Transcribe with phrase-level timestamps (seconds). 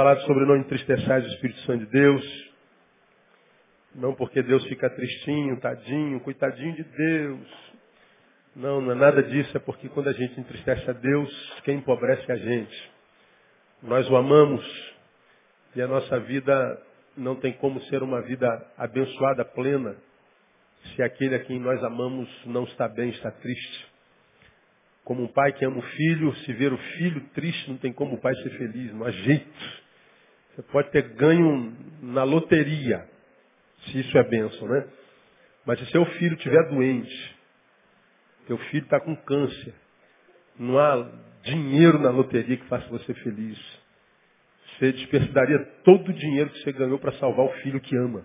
[0.00, 2.50] Falado sobre não entristecer o Espírito Santo de Deus.
[3.94, 7.46] Não porque Deus fica tristinho, tadinho, coitadinho de Deus.
[8.56, 9.54] Não, não é nada disso.
[9.54, 12.90] É porque quando a gente entristece a Deus, quem empobrece é a gente.
[13.82, 14.64] Nós o amamos
[15.76, 16.82] e a nossa vida
[17.14, 18.48] não tem como ser uma vida
[18.78, 19.94] abençoada, plena,
[20.96, 23.86] se aquele a quem nós amamos não está bem, está triste.
[25.04, 28.14] Como um pai que ama o filho, se ver o filho triste, não tem como
[28.14, 29.79] o pai ser feliz, não há jeito.
[30.60, 33.08] Você pode ter ganho na loteria,
[33.86, 34.86] se isso é bênção, né?
[35.64, 37.36] Mas se seu filho estiver doente,
[38.46, 39.74] teu filho está com câncer,
[40.58, 41.10] não há
[41.44, 43.58] dinheiro na loteria que faça você feliz.
[44.66, 48.22] Você desperdiçaria todo o dinheiro que você ganhou para salvar o filho que ama.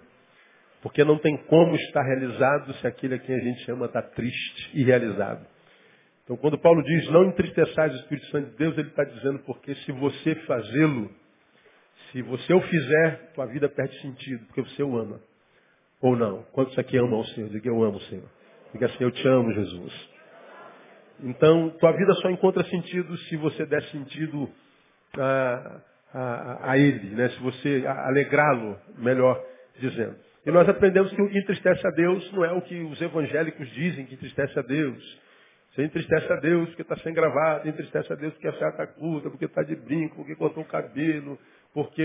[0.81, 4.71] Porque não tem como estar realizado se aquele a quem a gente ama está triste
[4.73, 5.45] e realizado.
[6.25, 9.73] Então, quando Paulo diz, não entristeçais o Espírito Santo de Deus, ele está dizendo, porque
[9.75, 11.09] se você fazê-lo,
[12.11, 15.19] se você o fizer, tua vida perde sentido, porque você o ama.
[16.01, 16.43] Ou não?
[16.51, 17.49] Quantos aqui amam o Senhor?
[17.49, 18.29] Diga, eu amo o Senhor.
[18.73, 20.09] Diga assim, eu te amo, Jesus.
[21.23, 24.49] Então, tua vida só encontra sentido se você der sentido
[25.17, 25.81] a,
[26.13, 27.29] a, a Ele, né?
[27.29, 29.41] se você alegrá-lo, melhor
[29.79, 30.15] dizendo.
[30.45, 33.67] E nós aprendemos que o que entristece a Deus não é o que os evangélicos
[33.71, 35.25] dizem que entristece a Deus.
[35.73, 38.87] Você entristece a Deus porque está sem gravata, entristece a Deus porque a saia está
[38.87, 41.37] curta, porque está de brinco, porque cortou o cabelo,
[41.75, 42.01] porque.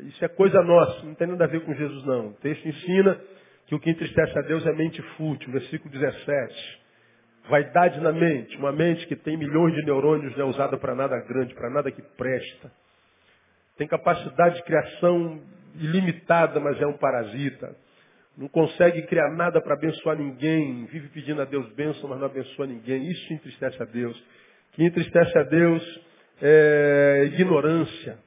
[0.00, 2.28] Isso é coisa nossa, não tem nada a ver com Jesus não.
[2.28, 3.18] O texto ensina
[3.66, 6.82] que o que entristece a Deus é mente fútil, versículo 17.
[7.48, 11.16] Vaidade na mente, uma mente que tem milhões de neurônios não é usada para nada
[11.20, 12.72] grande, para nada que presta.
[13.78, 15.40] Tem capacidade de criação
[15.76, 17.74] ilimitada, mas é um parasita
[18.36, 22.66] não consegue criar nada para abençoar ninguém, vive pedindo a Deus bênção, mas não abençoa
[22.66, 23.10] ninguém.
[23.10, 24.22] Isso entristece a Deus.
[24.72, 26.05] Que entristece a Deus
[26.40, 28.18] é ignorância.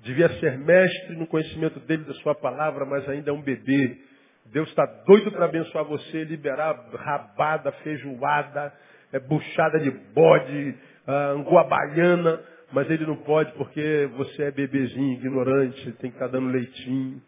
[0.00, 3.96] Devia ser mestre no conhecimento dele, da sua palavra, mas ainda é um bebê.
[4.46, 8.72] Deus está doido para abençoar você, liberar rabada, feijoada,
[9.12, 10.74] é, buchada de bode,
[11.06, 11.34] ah,
[12.72, 17.20] mas ele não pode porque você é bebezinho, ignorante, tem que estar tá dando leitinho.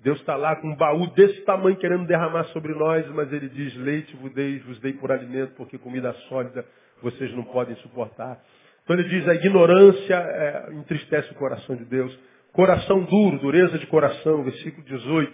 [0.00, 3.74] Deus está lá com um baú desse tamanho querendo derramar sobre nós, mas ele diz,
[3.76, 6.64] leite vos dei, vos dei por alimento, porque comida sólida
[7.02, 8.38] vocês não podem suportar.
[8.86, 12.16] Então ele diz, a ignorância é, entristece o coração de Deus.
[12.52, 15.32] Coração duro, dureza de coração, versículo 18.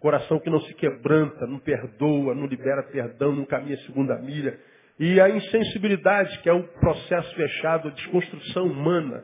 [0.00, 4.58] Coração que não se quebranta, não perdoa, não libera perdão, não caminha a segunda milha.
[4.98, 9.22] E a insensibilidade, que é um processo fechado, de desconstrução humana.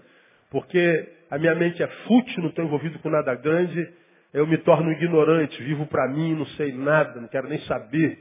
[0.51, 3.89] Porque a minha mente é fútil, não estou envolvido com nada grande,
[4.35, 8.19] eu me torno ignorante, vivo para mim, não sei nada, não quero nem saber.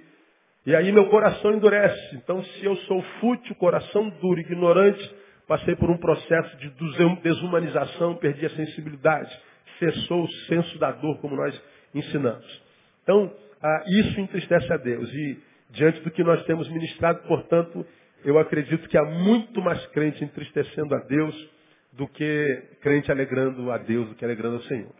[0.65, 2.15] E aí meu coração endurece.
[2.15, 6.73] Então, se eu sou fútil, coração duro, ignorante, passei por um processo de
[7.21, 9.29] desumanização, perdi a sensibilidade,
[9.77, 11.61] cessou o senso da dor, como nós
[11.93, 12.63] ensinamos.
[13.03, 13.31] Então,
[13.61, 15.07] ah, isso entristece a Deus.
[15.13, 15.37] E
[15.69, 17.85] diante do que nós temos ministrado, portanto,
[18.25, 21.49] eu acredito que há muito mais crente entristecendo a Deus
[21.91, 24.91] do que crente alegrando a Deus, do que alegrando ao Senhor.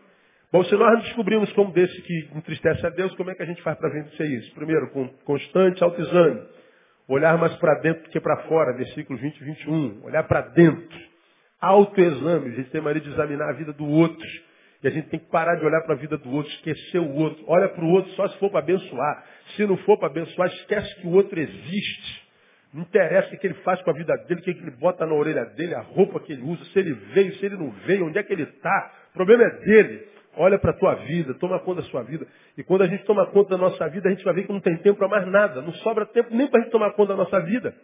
[0.52, 3.60] Bom, se nós descobrimos como desse que entristece a Deus, como é que a gente
[3.62, 4.54] faz para vencer isso?
[4.54, 6.42] Primeiro, com constante autoexame.
[7.06, 10.04] Olhar mais para dentro do que para fora, versículo 20 e 21.
[10.04, 10.98] Olhar para dentro.
[11.60, 12.48] Autoexame.
[12.48, 14.26] A gente tem maneira de examinar a vida do outro.
[14.82, 17.14] E a gente tem que parar de olhar para a vida do outro, esquecer o
[17.14, 17.42] outro.
[17.46, 19.24] Olha para o outro só se for para abençoar.
[19.56, 22.24] Se não for para abençoar, esquece que o outro existe.
[22.72, 25.14] Não interessa o que ele faz com a vida dele, o que ele bota na
[25.14, 28.18] orelha dele, a roupa que ele usa, se ele veio, se ele não veio, onde
[28.18, 28.92] é que ele está.
[29.10, 30.08] O problema é dele.
[30.36, 32.26] Olha para a tua vida, toma conta da sua vida.
[32.56, 34.60] E quando a gente toma conta da nossa vida, a gente vai ver que não
[34.60, 35.62] tem tempo para mais nada.
[35.62, 37.74] Não sobra tempo nem para a gente tomar conta da nossa vida.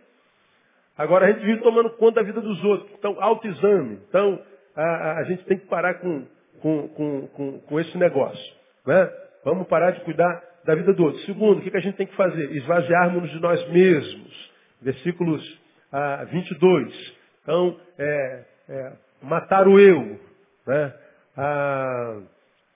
[0.97, 2.91] Agora a gente vive tomando conta da vida dos outros.
[2.99, 4.01] Então, autoexame.
[4.09, 4.43] Então,
[4.77, 6.27] a, a, gente tem que parar com,
[6.61, 8.55] com, com, com, com esse negócio.
[8.87, 9.11] Né?
[9.45, 11.21] Vamos parar de cuidar da vida do outro.
[11.23, 12.51] Segundo, o que, que a gente tem que fazer?
[12.53, 14.51] Esvaziarmos de nós mesmos.
[14.83, 15.61] Versículos
[15.93, 17.17] ah, 22.
[17.43, 18.93] Então, é, é,
[19.23, 20.19] matar o eu.
[20.67, 20.95] Né?
[21.37, 22.21] Ah,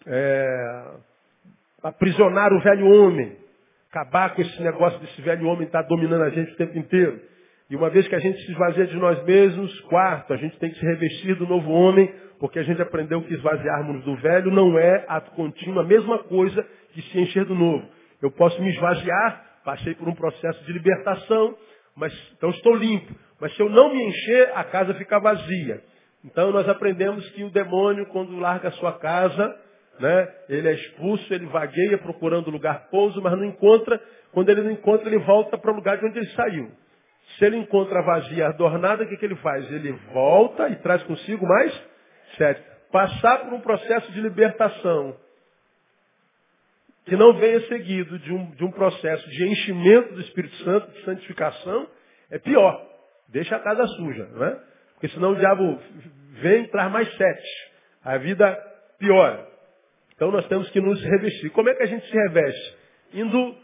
[0.06, 0.84] é,
[1.82, 3.36] aprisionar o velho homem,
[3.90, 7.20] acabar com esse negócio desse velho homem estar tá dominando a gente o tempo inteiro.
[7.70, 10.70] E uma vez que a gente se esvazia de nós mesmos, quarto, a gente tem
[10.70, 14.78] que se revestir do novo homem, porque a gente aprendeu que esvaziarmos do velho não
[14.78, 15.22] é a
[15.86, 17.88] mesma coisa que se encher do novo.
[18.20, 21.56] Eu posso me esvaziar, passei por um processo de libertação,
[21.96, 23.14] mas então estou limpo.
[23.40, 25.82] Mas se eu não me encher, a casa fica vazia.
[26.24, 29.54] Então nós aprendemos que o demônio, quando larga a sua casa,
[30.00, 34.00] né, ele é expulso, ele vagueia procurando lugar pouso, mas não encontra.
[34.32, 36.70] Quando ele não encontra, ele volta para o lugar de onde ele saiu.
[37.38, 39.70] Se ele encontra vazia, adornada, o que, que ele faz?
[39.70, 41.72] Ele volta e traz consigo mais
[42.36, 42.62] sete.
[42.92, 45.16] Passar por um processo de libertação
[47.04, 51.04] que não venha seguido de um, de um processo de enchimento do Espírito Santo, de
[51.04, 51.86] santificação,
[52.30, 52.80] é pior.
[53.28, 54.60] Deixa a casa suja, não é?
[54.94, 55.78] Porque senão o diabo
[56.40, 57.48] vem e traz mais sete.
[58.02, 58.56] A vida
[58.98, 59.53] piora.
[60.14, 61.50] Então nós temos que nos revestir.
[61.50, 62.76] Como é que a gente se reveste?
[63.14, 63.56] Indo,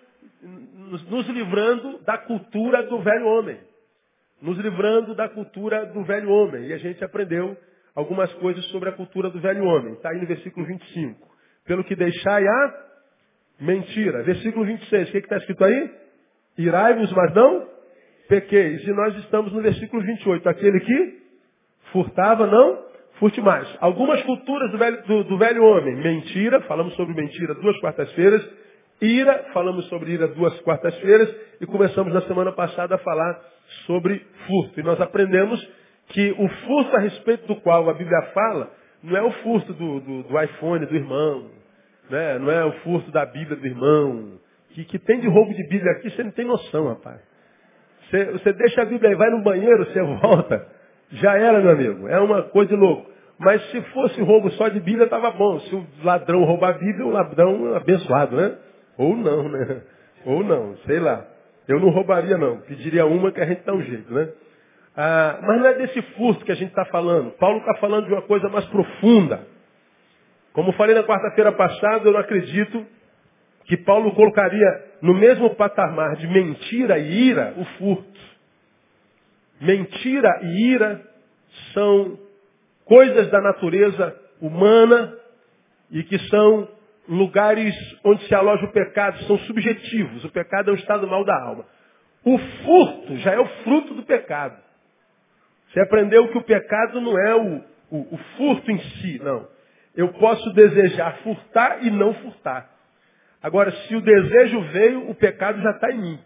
[1.09, 3.59] nos livrando da cultura do velho homem.
[4.43, 6.67] Nos livrando da cultura do velho homem.
[6.67, 7.57] E a gente aprendeu
[7.95, 9.95] algumas coisas sobre a cultura do velho homem.
[9.95, 11.29] Está aí no versículo 25.
[11.67, 12.85] Pelo que deixai a
[13.61, 14.23] mentira.
[14.23, 15.09] Versículo 26.
[15.09, 15.91] O que está escrito aí?
[16.59, 17.69] Irai-vos, mas não
[18.29, 18.83] pequeis.
[18.83, 20.49] E nós estamos no versículo 28.
[20.49, 21.23] Aquele que
[21.93, 22.90] furtava, não
[23.21, 23.69] furte mais.
[23.81, 25.95] Algumas culturas do velho, do, do velho homem.
[25.95, 28.43] Mentira, falamos sobre mentira duas quartas-feiras.
[29.01, 31.33] Ira, falamos sobre ira duas quartas-feiras.
[31.61, 33.39] E começamos na semana passada a falar
[33.87, 34.81] sobre furto.
[34.81, 35.61] E nós aprendemos
[36.09, 38.73] que o furto a respeito do qual a Bíblia fala
[39.03, 41.51] não é o furto do, do, do iPhone do irmão,
[42.11, 42.39] né?
[42.39, 44.41] não é o furto da Bíblia do irmão.
[44.71, 47.21] Que, que tem de roubo de Bíblia aqui, você não tem noção, rapaz.
[48.09, 50.80] Você, você deixa a Bíblia e vai no banheiro, você volta.
[51.13, 52.09] Já era, meu amigo.
[52.09, 53.11] É uma coisa de louco.
[53.39, 55.59] Mas se fosse roubo só de Bíblia, estava bom.
[55.61, 58.55] Se o ladrão roubar a Bíblia, o ladrão é abençoado, né?
[58.99, 59.83] Ou não, né?
[60.27, 61.25] Ou não, sei lá.
[61.67, 62.59] Eu não roubaria, não.
[62.61, 64.29] Pediria uma que a gente dá um jeito, né?
[64.97, 67.31] Ah, mas não é desse furto que a gente está falando.
[67.33, 69.47] Paulo está falando de uma coisa mais profunda.
[70.53, 72.85] Como falei na quarta-feira passada, eu não acredito
[73.65, 78.21] que Paulo colocaria no mesmo patamar de mentira e ira o furto.
[79.61, 81.07] Mentira e ira
[81.75, 82.19] são
[82.85, 85.15] coisas da natureza humana
[85.91, 86.69] e que são
[87.09, 87.75] lugares
[88.05, 90.25] onde se aloja o pecado, são subjetivos.
[90.25, 91.67] O pecado é um estado mal da alma.
[92.25, 94.57] O furto já é o fruto do pecado.
[95.69, 99.47] Você aprendeu que o pecado não é o, o, o furto em si, não.
[99.97, 102.71] Eu posso desejar furtar e não furtar.
[103.43, 106.19] Agora, se o desejo veio, o pecado já está em mim.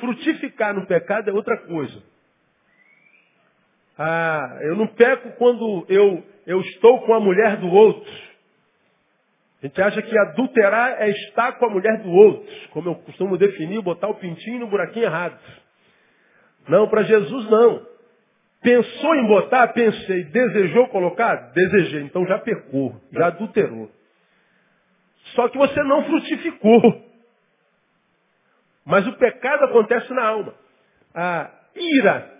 [0.00, 2.02] Frutificar no pecado é outra coisa.
[4.02, 8.10] Ah, eu não peco quando eu, eu estou com a mulher do outro.
[9.62, 13.36] A gente acha que adulterar é estar com a mulher do outro, como eu costumo
[13.36, 15.38] definir, botar o pintinho no buraquinho errado.
[16.66, 17.86] Não, para Jesus não.
[18.62, 19.68] Pensou em botar?
[19.68, 20.24] Pensei.
[20.24, 21.52] Desejou colocar?
[21.52, 22.00] Desejei.
[22.00, 23.90] Então já pecou, já adulterou.
[25.34, 27.04] Só que você não frutificou.
[28.86, 30.54] Mas o pecado acontece na alma.
[31.14, 32.39] A ira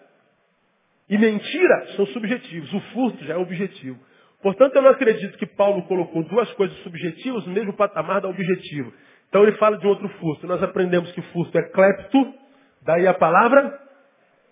[1.11, 2.73] e mentira são subjetivos.
[2.73, 3.99] O furto já é objetivo.
[4.41, 8.93] Portanto, eu não acredito que Paulo colocou duas coisas subjetivas no mesmo patamar da objetivo.
[9.29, 10.47] Então ele fala de outro furto.
[10.47, 12.33] Nós aprendemos que furto é clepto,
[12.83, 13.79] daí a palavra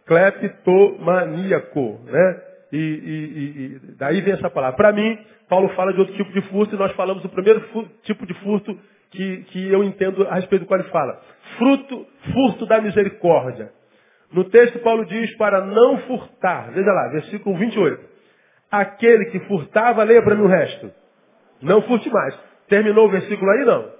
[0.04, 2.42] cleptomaníaco, né?
[2.70, 4.76] E, e, e, daí vem essa palavra.
[4.76, 7.62] Para mim, Paulo fala de outro tipo de furto e nós falamos do primeiro
[8.02, 8.78] tipo de furto
[9.10, 11.20] que, que eu entendo a respeito do qual ele fala.
[11.56, 13.72] Fruto, furto da misericórdia.
[14.32, 16.70] No texto, Paulo diz para não furtar.
[16.72, 18.04] Veja lá, versículo 28.
[18.70, 20.92] Aquele que furtava, leia para mim o resto.
[21.62, 22.38] Não furte mais.
[22.68, 23.64] Terminou o versículo aí?
[23.64, 23.92] Não.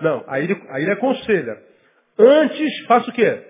[0.00, 0.24] Não.
[0.26, 1.58] Aí ele, aí ele aconselha.
[2.18, 3.44] Antes, faça o quê?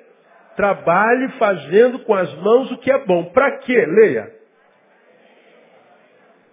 [0.57, 3.25] Trabalhe fazendo com as mãos o que é bom.
[3.31, 3.87] Para quê?
[3.87, 4.31] Leia.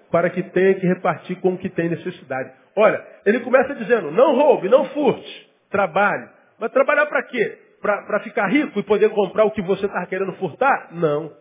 [0.09, 2.51] Para que tenha que repartir com o que tem necessidade.
[2.75, 6.29] Olha, ele começa dizendo, não roube, não furte, trabalhe.
[6.59, 7.57] Mas trabalhar para quê?
[7.85, 10.89] Para ficar rico e poder comprar o que você está querendo furtar?
[10.91, 11.35] Não.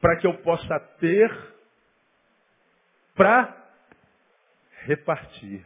[0.00, 1.52] Para que eu possa ter
[3.14, 3.56] para
[4.84, 5.64] repartir.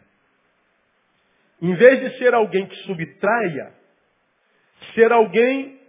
[1.60, 3.72] Em vez de ser alguém que subtraia,
[4.94, 5.80] ser alguém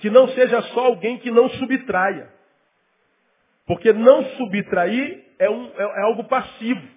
[0.00, 2.30] que não seja só alguém que não subtraia.
[3.66, 6.96] Porque não subtrair é, um, é, é algo passivo.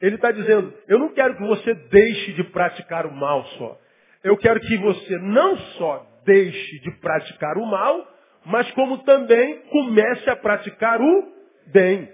[0.00, 3.78] Ele está dizendo, eu não quero que você deixe de praticar o mal só.
[4.22, 8.06] Eu quero que você não só deixe de praticar o mal,
[8.44, 11.32] mas como também comece a praticar o
[11.66, 12.08] bem.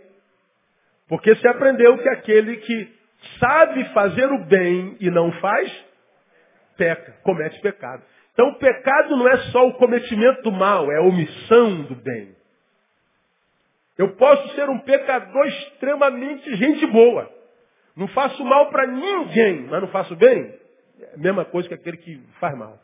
[1.09, 2.95] Porque você aprendeu que aquele que
[3.39, 5.85] sabe fazer o bem e não faz,
[6.77, 8.03] peca, comete pecado.
[8.33, 12.35] Então o pecado não é só o cometimento do mal, é a omissão do bem.
[13.97, 17.31] Eu posso ser um pecador extremamente gente boa.
[17.97, 20.53] Não faço mal para ninguém, mas não faço bem.
[21.01, 22.79] É a mesma coisa que aquele que faz mal.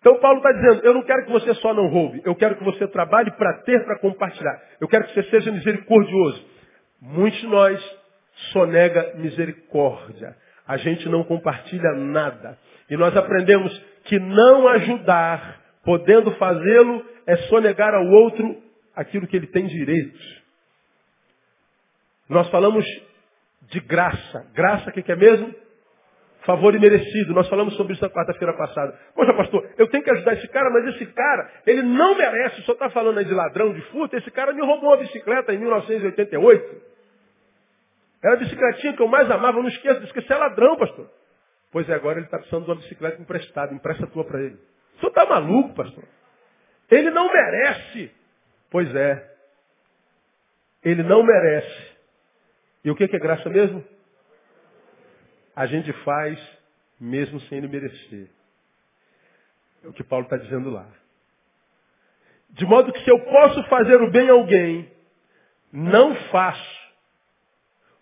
[0.00, 2.64] Então Paulo está dizendo, eu não quero que você só não roube, eu quero que
[2.64, 4.62] você trabalhe para ter, para compartilhar.
[4.80, 6.46] Eu quero que você seja misericordioso.
[7.00, 7.98] Muitos de nós
[8.52, 10.36] só nega misericórdia.
[10.66, 12.58] a gente não compartilha nada.
[12.90, 18.62] E nós aprendemos que não ajudar, podendo fazê-lo, é sonegar ao outro
[18.94, 20.18] aquilo que ele tem direito.
[22.28, 22.84] Nós falamos
[23.62, 24.46] de graça.
[24.54, 25.54] Graça, o que, que é mesmo?
[26.42, 27.34] Favor imerecido.
[27.34, 28.98] Nós falamos sobre isso na quarta-feira passada.
[29.14, 32.62] Poxa, pastor, eu tenho que ajudar esse cara, mas esse cara, ele não merece.
[32.62, 34.16] Senhor está falando aí de ladrão, de furto.
[34.16, 36.82] Esse cara me roubou uma bicicleta em 1988.
[38.22, 39.58] Era a bicicletinha que eu mais amava.
[39.58, 41.10] Eu não esqueço disso, que é ladrão, pastor.
[41.70, 43.74] Pois é, agora ele está precisando de uma bicicleta emprestada.
[43.74, 44.58] Empresta a tua para ele.
[44.96, 46.04] O senhor está maluco, pastor?
[46.90, 48.10] Ele não merece.
[48.70, 49.34] Pois é.
[50.84, 51.96] Ele não merece.
[52.84, 53.84] E o que é graça mesmo?
[55.58, 56.38] A gente faz
[57.00, 58.30] mesmo sem ele merecer.
[59.82, 60.86] É o que Paulo está dizendo lá.
[62.50, 64.88] De modo que se eu posso fazer o bem a alguém,
[65.72, 66.78] não faço.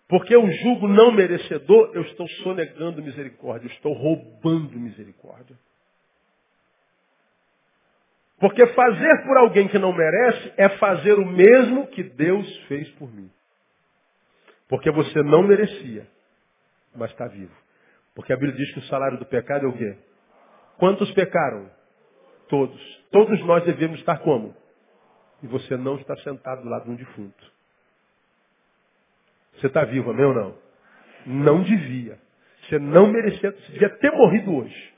[0.07, 5.57] Porque eu julgo não merecedor, eu estou sonegando misericórdia, eu estou roubando misericórdia.
[8.39, 13.11] Porque fazer por alguém que não merece é fazer o mesmo que Deus fez por
[13.11, 13.31] mim.
[14.69, 16.07] Porque você não merecia,
[16.97, 17.55] mas está vivo.
[18.15, 19.97] Porque a Bíblia diz que o salário do pecado é o quê?
[20.77, 21.69] Quantos pecaram?
[22.49, 22.81] Todos.
[23.11, 24.55] Todos nós devemos estar como?
[25.43, 27.51] E você não está sentado do lado de um defunto.
[29.53, 30.55] Você está vivo, amém ou não?
[31.25, 32.17] Não devia.
[32.63, 34.93] Você não merecia, você devia ter morrido hoje.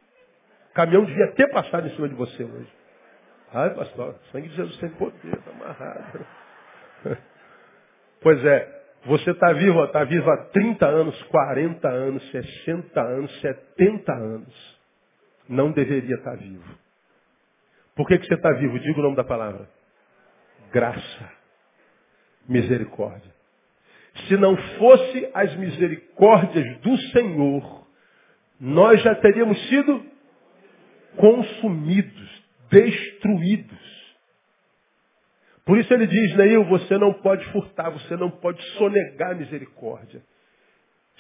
[0.72, 2.72] O caminhão devia ter passado em cima de você hoje.
[3.54, 6.26] Ai, pastor, sangue de Jesus tem poder, está amarrado.
[8.22, 14.14] Pois é, você está vivo, está vivo há 30 anos, 40 anos, 60 anos, 70
[14.14, 14.80] anos.
[15.48, 16.78] Não deveria estar tá vivo.
[17.96, 18.80] Por que, que você está vivo?
[18.80, 19.70] Diga o nome da palavra.
[20.72, 21.32] Graça.
[22.48, 23.34] Misericórdia.
[24.28, 27.88] Se não fosse as misericórdias do Senhor,
[28.60, 30.06] nós já teríamos sido
[31.16, 33.99] consumidos, destruídos.
[35.70, 40.20] Por isso ele diz, Neil, você não pode furtar, você não pode sonegar misericórdia.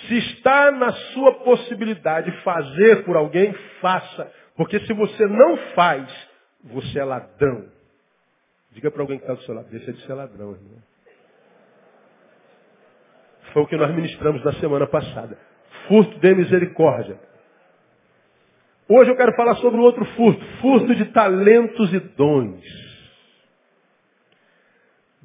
[0.08, 4.34] Se está na sua possibilidade fazer por alguém, faça.
[4.56, 6.10] Porque se você não faz,
[6.63, 7.68] você é ladrão.
[8.72, 10.82] Diga para alguém que está do seu lado, deixa de ser ladrão, irmão.
[13.53, 15.38] Foi o que nós ministramos na semana passada.
[15.88, 17.20] Furto de misericórdia.
[18.88, 20.44] Hoje eu quero falar sobre o outro furto.
[20.60, 22.88] Furto de talentos e dons.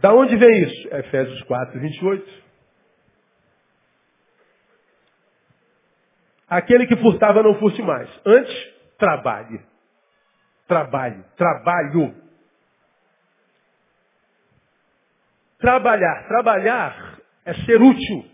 [0.04, 0.94] Da onde vem isso?
[0.94, 2.44] Efésios 4, 28.
[6.46, 8.06] Aquele que furtava não furte mais.
[8.26, 8.54] Antes,
[8.98, 9.64] trabalhe.
[10.68, 11.24] Trabalhe.
[11.38, 12.14] Trabalho.
[15.58, 16.28] Trabalhar.
[16.28, 18.30] Trabalhar é ser útil.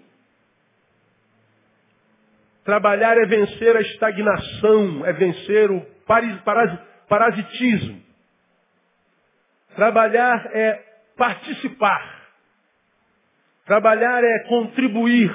[2.65, 5.87] Trabalhar é vencer a estagnação, é vencer o
[7.07, 8.03] parasitismo.
[9.77, 10.90] Trabalhar é
[11.21, 12.19] participar.
[13.67, 15.31] Trabalhar é contribuir.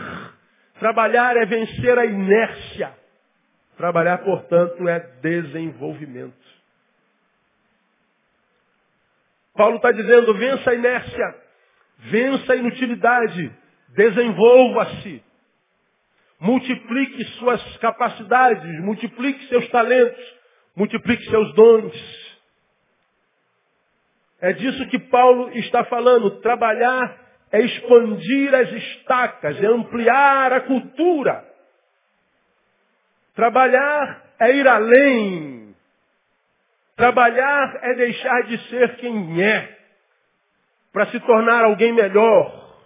[0.80, 2.92] Trabalhar é vencer a inércia.
[3.78, 6.34] Trabalhar, portanto, é desenvolvimento.
[9.54, 11.36] Paulo está dizendo, vença a inércia,
[12.00, 13.52] vença a inutilidade,
[13.90, 15.24] desenvolva-se.
[16.40, 20.36] Multiplique suas capacidades, multiplique seus talentos,
[20.76, 22.25] multiplique seus dons.
[24.46, 26.40] É disso que Paulo está falando.
[26.40, 27.18] Trabalhar
[27.52, 31.44] é expandir as estacas, é ampliar a cultura.
[33.34, 35.76] Trabalhar é ir além.
[36.96, 39.78] Trabalhar é deixar de ser quem é,
[40.94, 42.78] para se tornar alguém melhor.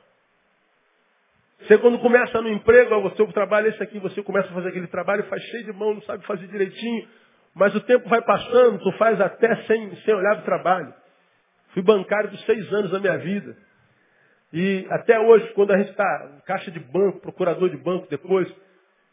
[1.60, 4.70] Você quando começa no emprego, o seu trabalho é esse aqui, você começa a fazer
[4.70, 7.06] aquele trabalho, faz cheio de mão, não sabe fazer direitinho,
[7.54, 10.94] mas o tempo vai passando, tu faz até sem, sem olhar o trabalho.
[11.74, 13.56] Fui bancário dos seis anos da minha vida.
[14.52, 18.52] E até hoje, quando a gente está caixa de banco, procurador de banco depois,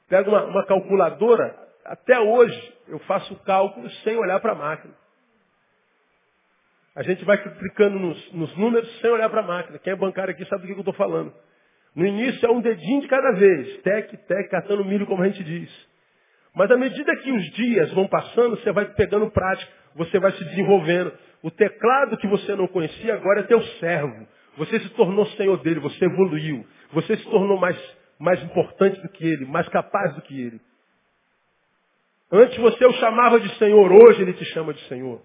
[0.08, 4.94] pega uma, uma calculadora, até hoje eu faço cálculos sem olhar para a máquina.
[6.94, 9.78] A gente vai clicando nos, nos números sem olhar para a máquina.
[9.78, 11.32] Quem é bancário aqui sabe do que eu estou falando.
[11.94, 15.44] No início é um dedinho de cada vez, tec, tec, catando milho, como a gente
[15.44, 15.88] diz.
[16.56, 20.44] Mas à medida que os dias vão passando, você vai pegando prática, você vai se
[20.46, 21.12] desenvolvendo.
[21.42, 24.26] O teclado que você não conhecia agora é teu servo.
[24.56, 26.66] Você se tornou senhor dele, você evoluiu.
[26.92, 27.76] Você se tornou mais,
[28.18, 30.58] mais importante do que ele, mais capaz do que ele.
[32.32, 35.20] Antes você o chamava de Senhor, hoje ele te chama de Senhor.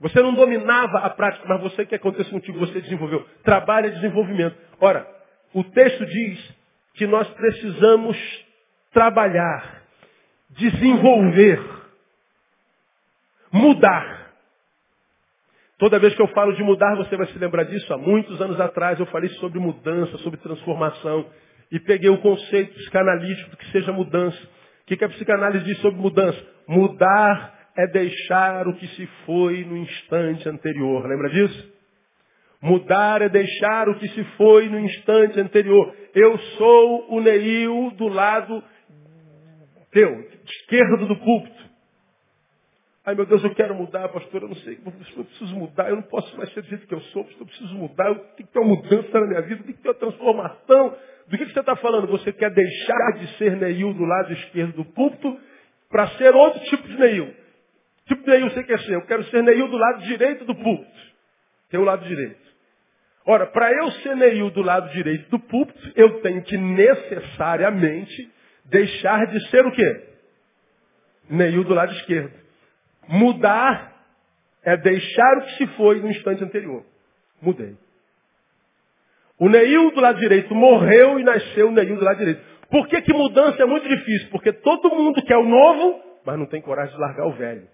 [0.00, 3.26] Você não dominava a prática, mas você que aconteceu contigo, você desenvolveu.
[3.42, 4.54] Trabalho é desenvolvimento.
[4.78, 5.08] Ora,
[5.54, 6.54] o texto diz
[6.92, 8.16] que nós precisamos
[8.92, 9.83] trabalhar,
[10.56, 11.60] desenvolver,
[13.52, 14.32] mudar.
[15.78, 17.92] Toda vez que eu falo de mudar, você vai se lembrar disso.
[17.92, 21.26] Há muitos anos atrás eu falei sobre mudança, sobre transformação.
[21.70, 24.38] E peguei o conceito psicanalítico do que seja mudança.
[24.82, 26.40] O que, a psicanálise diz sobre mudança?
[26.68, 31.06] Mudar é deixar o que se foi no instante anterior.
[31.06, 31.72] Lembra disso?
[32.62, 35.94] Mudar é deixar o que se foi no instante anterior.
[36.14, 38.62] Eu sou o Neil do lado
[39.94, 41.64] teu, esquerdo do púlpito.
[43.06, 46.02] Ai meu Deus, eu quero mudar, pastor, eu não sei, eu preciso mudar, eu não
[46.02, 48.76] posso mais ser do jeito que eu sou, eu preciso mudar, tenho que ter uma
[48.76, 50.96] mudança na minha vida, tem que ter uma transformação.
[51.28, 52.06] Do que, você está falando?
[52.08, 55.38] Você quer deixar de ser Neil do lado esquerdo do púlpito
[55.90, 57.34] para ser outro tipo de Neil.
[58.06, 58.94] Tipo de Neil você quer ser?
[58.94, 61.00] Eu quero ser Neil do lado direito do púlpito.
[61.70, 62.44] Tem o lado direito.
[63.26, 68.30] Ora, para eu ser Neil do lado direito do púlpito, eu tenho que necessariamente
[68.64, 70.02] deixar de ser o quê?
[71.28, 72.32] Neil do lado esquerdo.
[73.08, 73.94] Mudar
[74.62, 76.84] é deixar o que se foi no instante anterior.
[77.40, 77.76] Mudei.
[79.38, 82.40] O Neil do lado direito morreu e nasceu o Neil do lado direito.
[82.70, 84.30] Por que, que mudança é muito difícil?
[84.30, 87.68] Porque todo mundo quer o novo, mas não tem coragem de largar o velho.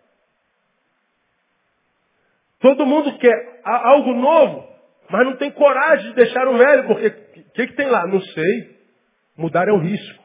[2.59, 4.69] Todo mundo quer algo novo,
[5.09, 8.07] mas não tem coragem de deixar o velho, porque o que, que tem lá?
[8.07, 8.81] Não sei.
[9.37, 10.23] Mudar é um risco.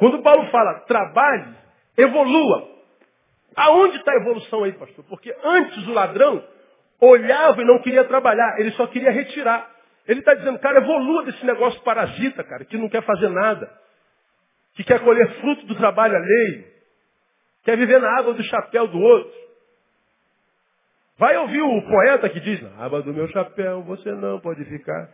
[0.00, 1.54] Quando Paulo fala, trabalhe,
[1.94, 2.70] evolua.
[3.54, 5.04] Aonde está a evolução aí, pastor?
[5.04, 6.42] Porque antes o ladrão
[6.98, 9.70] olhava e não queria trabalhar, ele só queria retirar.
[10.08, 13.70] Ele está dizendo, cara, evolua desse negócio parasita, cara, que não quer fazer nada,
[14.72, 16.64] que quer colher fruto do trabalho alheio,
[17.62, 19.38] quer viver na água do chapéu do outro.
[21.18, 25.10] Vai ouvir o poeta que diz, na aba do meu chapéu você não pode ficar.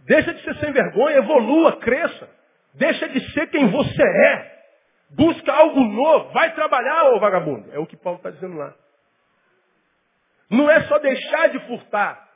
[0.00, 2.39] Deixa de ser sem vergonha, evolua, cresça.
[2.74, 4.60] Deixa de ser quem você é.
[5.10, 6.30] Busca algo novo.
[6.32, 7.68] Vai trabalhar, ô vagabundo.
[7.72, 8.74] É o que Paulo está dizendo lá.
[10.50, 12.28] Não é só deixar de furtar.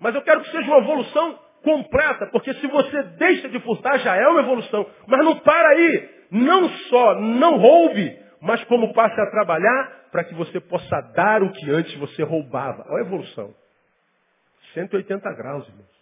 [0.00, 2.26] Mas eu quero que seja uma evolução completa.
[2.26, 4.86] Porque se você deixa de furtar, já é uma evolução.
[5.06, 6.16] Mas não para aí.
[6.30, 11.52] Não só não roube, mas como passe a trabalhar para que você possa dar o
[11.52, 12.84] que antes você roubava.
[12.88, 13.54] Olha a evolução.
[14.74, 15.95] 180 graus, irmãos.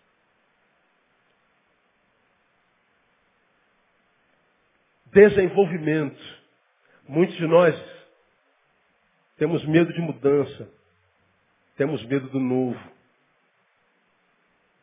[5.14, 6.20] Desenvolvimento.
[7.08, 7.74] Muitos de nós
[9.38, 10.68] temos medo de mudança.
[11.76, 12.80] Temos medo do novo.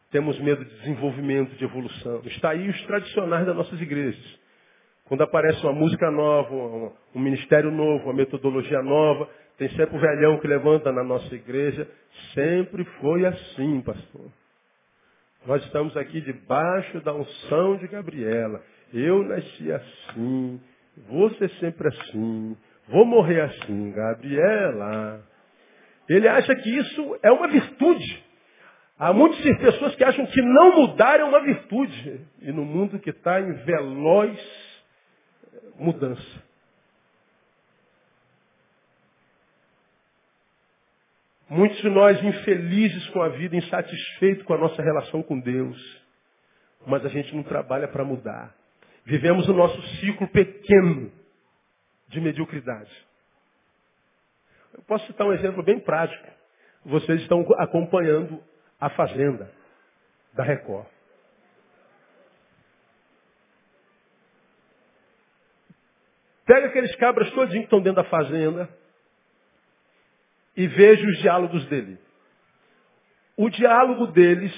[0.10, 2.22] Temos medo de desenvolvimento, de evolução.
[2.26, 4.40] Está aí os tradicionais das nossas igrejas.
[5.06, 6.54] Quando aparece uma música nova,
[7.14, 11.90] um, ministério novo, uma metodologia nova, tem sempre o velhão que levanta na nossa igreja.
[12.34, 14.32] Sempre foi assim, pastor.
[15.46, 18.64] Nós estamos aqui debaixo da unção de Gabriela.
[18.94, 20.62] Eu nasci assim,
[21.08, 22.58] vou ser sempre assim,
[22.90, 25.24] vou morrer assim, Gabriela.
[26.10, 28.24] Ele acha que isso é uma virtude.
[29.00, 32.22] Há muitas pessoas que acham que não mudar é uma virtude.
[32.42, 34.38] E no mundo que está em veloz
[35.80, 36.44] mudança.
[41.50, 46.02] Muitos de nós infelizes com a vida, insatisfeitos com a nossa relação com Deus.
[46.86, 48.56] Mas a gente não trabalha para mudar.
[49.06, 51.12] Vivemos o nosso ciclo pequeno
[52.08, 52.92] de mediocridade.
[54.74, 56.28] Eu posso citar um exemplo bem prático.
[56.86, 58.42] Vocês estão acompanhando
[58.80, 59.52] a Fazenda
[60.34, 60.88] da Record.
[66.46, 68.70] Pega aqueles cabras todos que estão dentro da fazenda
[70.58, 71.98] e veja os diálogos dele.
[73.38, 74.54] O diálogo deles,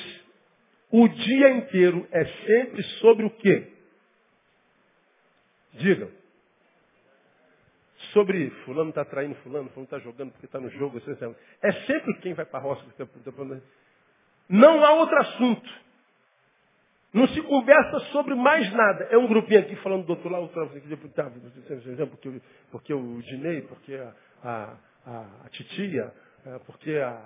[0.89, 3.72] o dia inteiro, é sempre sobre o quê?
[5.73, 6.09] Digam.
[8.11, 11.01] Sobre fulano está traindo fulano, fulano está jogando porque está no jogo.
[11.61, 12.83] É sempre quem vai para a roça.
[14.49, 15.83] Não há outro assunto.
[17.13, 19.05] Não se conversa sobre mais nada.
[19.11, 20.71] É um grupinho aqui falando do outro lado, outro lado,
[22.09, 26.11] porque, porque o Dinei, porque a, a, a, a titia,
[26.45, 27.21] é, porque a.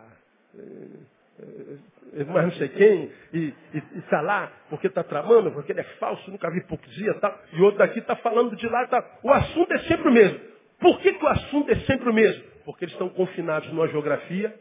[1.40, 3.54] É, é, mas não sei quem, e
[3.98, 7.62] está lá porque está tramando, porque ele é falso, nunca vi hipocrisia e tal, e
[7.62, 9.20] outro daqui está falando de lá e tal.
[9.24, 10.40] O assunto é sempre o mesmo.
[10.80, 12.44] Por que, que o assunto é sempre o mesmo?
[12.66, 14.54] Porque eles estão confinados numa geografia,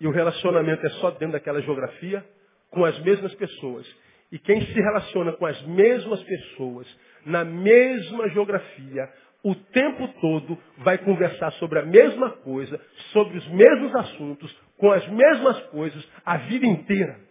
[0.00, 2.24] e o relacionamento é só dentro daquela geografia,
[2.70, 3.86] com as mesmas pessoas.
[4.32, 6.86] E quem se relaciona com as mesmas pessoas,
[7.26, 9.10] na mesma geografia,
[9.42, 12.80] o tempo todo vai conversar sobre a mesma coisa,
[13.12, 17.30] sobre os mesmos assuntos, com as mesmas coisas, a vida inteira.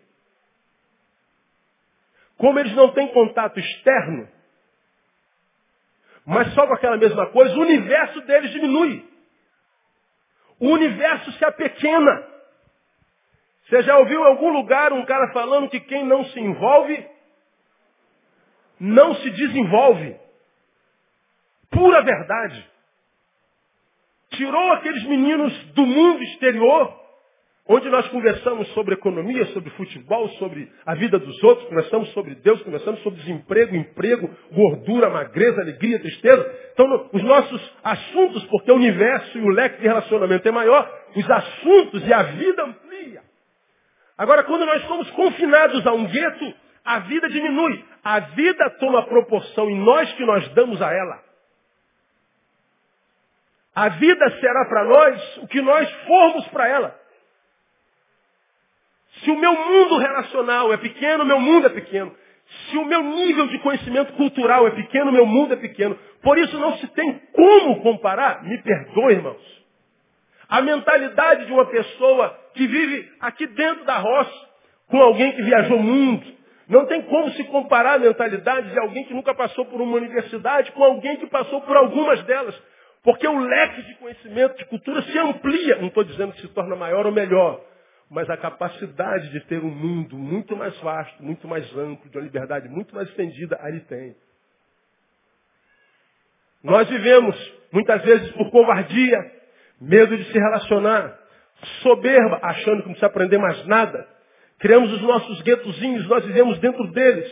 [2.39, 4.25] como eles não têm contato externo,
[6.25, 9.05] mas só com aquela mesma coisa, o universo deles diminui.
[10.57, 12.27] O universo se apequena.
[13.65, 17.05] Você já ouviu em algum lugar um cara falando que quem não se envolve,
[18.79, 20.15] não se desenvolve?
[21.69, 22.65] Pura verdade.
[24.31, 26.99] Tirou aqueles meninos do mundo exterior
[27.71, 32.59] onde nós conversamos sobre economia, sobre futebol, sobre a vida dos outros, conversamos sobre Deus,
[32.63, 36.51] conversamos sobre desemprego, emprego, gordura, magreza, alegria, tristeza.
[36.73, 41.29] Então, os nossos assuntos, porque o universo e o leque de relacionamento é maior, os
[41.29, 43.21] assuntos e a vida amplia.
[44.17, 46.53] Agora, quando nós somos confinados a um gueto,
[46.83, 47.85] a vida diminui.
[48.03, 51.28] A vida toma proporção em nós que nós damos a ela.
[53.75, 56.99] A vida será para nós o que nós formos para ela.
[59.23, 62.15] Se o meu mundo relacional é pequeno, meu mundo é pequeno.
[62.69, 65.97] Se o meu nível de conhecimento cultural é pequeno, meu mundo é pequeno.
[66.21, 69.59] Por isso não se tem como comparar, me perdoe, irmãos.
[70.47, 74.49] A mentalidade de uma pessoa que vive aqui dentro da roça
[74.87, 76.25] com alguém que viajou o mundo.
[76.67, 80.71] Não tem como se comparar a mentalidade de alguém que nunca passou por uma universidade
[80.71, 82.55] com alguém que passou por algumas delas.
[83.09, 85.77] Porque o leque de conhecimento, de cultura se amplia.
[85.77, 87.59] Não estou dizendo que se torna maior ou melhor
[88.09, 92.23] mas a capacidade de ter um mundo muito mais vasto, muito mais amplo, de uma
[92.23, 94.15] liberdade muito mais estendida, ali tem.
[96.63, 97.35] Nós vivemos,
[97.71, 99.31] muitas vezes, por covardia,
[99.79, 101.19] medo de se relacionar,
[101.83, 104.07] soberba, achando que não precisa aprender mais nada.
[104.57, 107.31] Criamos os nossos guetozinhos, nós vivemos dentro deles.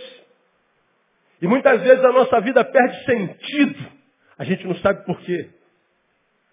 [1.42, 3.92] E muitas vezes a nossa vida perde sentido.
[4.38, 5.57] A gente não sabe por quê.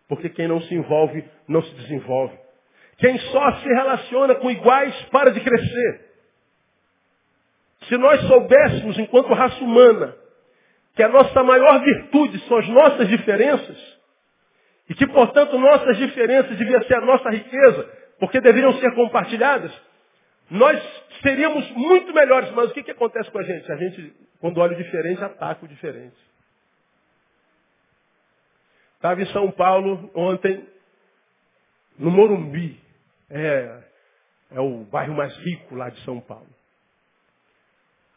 [0.08, 2.36] Porque quem não se envolve, não se desenvolve.
[2.98, 6.00] Quem só se relaciona com iguais para de crescer.
[7.88, 10.14] Se nós soubéssemos, enquanto raça humana,
[10.94, 13.94] que a nossa maior virtude são as nossas diferenças,
[14.88, 19.72] e que, portanto, nossas diferenças deviam ser a nossa riqueza, porque deveriam ser compartilhadas,
[20.50, 20.80] nós
[21.22, 22.50] seríamos muito melhores.
[22.50, 23.70] Mas o que, que acontece com a gente?
[23.72, 26.16] A gente, quando olha o diferente, ataca o diferente.
[29.04, 30.66] Estava em São Paulo ontem,
[31.98, 32.80] no Morumbi
[33.28, 33.82] é,
[34.52, 36.48] é o bairro mais rico lá de São Paulo.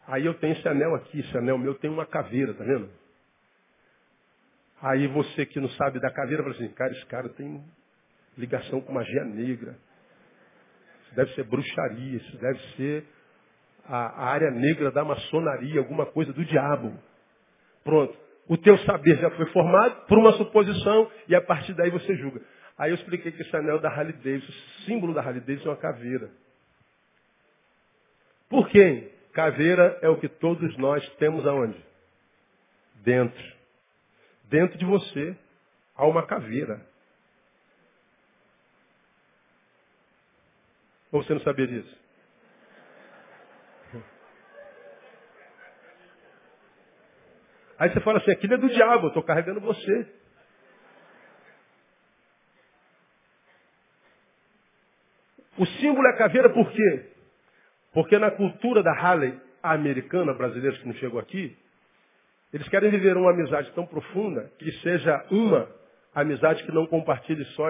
[0.07, 2.89] Aí eu tenho esse anel aqui, esse anel meu tem uma caveira, tá vendo?
[4.81, 7.61] Aí você que não sabe da caveira, fala assim, cara, esse cara tem
[8.37, 9.77] ligação com magia negra.
[11.03, 13.05] Isso deve ser bruxaria, isso deve ser
[13.83, 16.97] a, a área negra da maçonaria, alguma coisa do diabo.
[17.83, 18.26] Pronto.
[18.47, 22.41] O teu saber já foi formado por uma suposição e a partir daí você julga.
[22.77, 25.71] Aí eu expliquei que esse anel da Harley Davidson, o símbolo da Harley Davidson é
[25.71, 26.31] uma caveira.
[28.49, 29.11] Por quê?
[29.33, 31.77] Caveira é o que todos nós temos aonde?
[33.03, 33.43] Dentro.
[34.45, 35.35] Dentro de você
[35.95, 36.85] há uma caveira.
[41.11, 42.06] Ou você não sabia disso?
[47.79, 50.07] Aí você fala assim, aquilo é do diabo, eu estou carregando você.
[55.57, 57.05] O símbolo é caveira por quê?
[57.93, 61.57] Porque na cultura da Harley americana, brasileiros que não chegou aqui,
[62.53, 65.69] eles querem viver uma amizade tão profunda que seja uma
[66.13, 67.67] amizade que não compartilhe só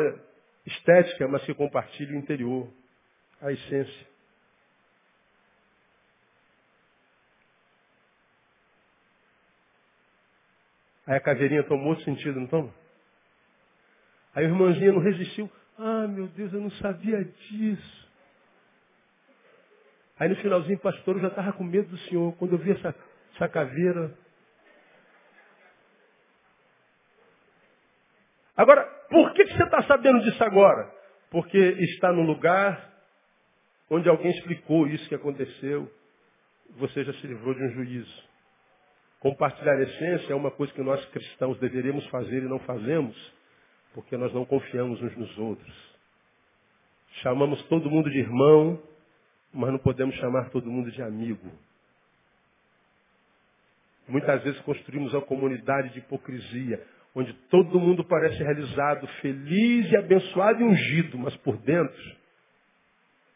[0.66, 2.70] estética, mas que compartilhe o interior,
[3.42, 4.08] a essência.
[11.08, 12.74] Aí a caveirinha tomou sentido, não toma?
[14.36, 15.50] Aí o irmãozinho não resistiu.
[15.80, 18.08] Ah, meu Deus, eu não sabia disso.
[20.20, 22.36] Aí no finalzinho, pastor, eu já estava com medo do senhor.
[22.38, 22.94] Quando eu vi essa,
[23.34, 24.14] essa caveira.
[28.56, 30.92] Agora, por que, que você está sabendo disso agora?
[31.30, 32.94] Porque está no lugar
[33.90, 35.90] onde alguém explicou isso que aconteceu.
[36.78, 38.28] Você já se livrou de um juízo.
[39.28, 43.14] Compartilhar a essência é uma coisa que nós cristãos deveríamos fazer e não fazemos
[43.94, 45.98] porque nós não confiamos uns nos outros.
[47.22, 48.82] Chamamos todo mundo de irmão,
[49.54, 51.52] mas não podemos chamar todo mundo de amigo.
[54.08, 56.82] Muitas vezes construímos uma comunidade de hipocrisia,
[57.14, 62.16] onde todo mundo parece realizado, feliz e abençoado e ungido, mas por dentro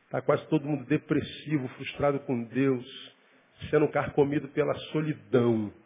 [0.06, 3.14] está quase todo mundo depressivo, frustrado com Deus,
[3.70, 5.81] sendo carcomido pela solidão.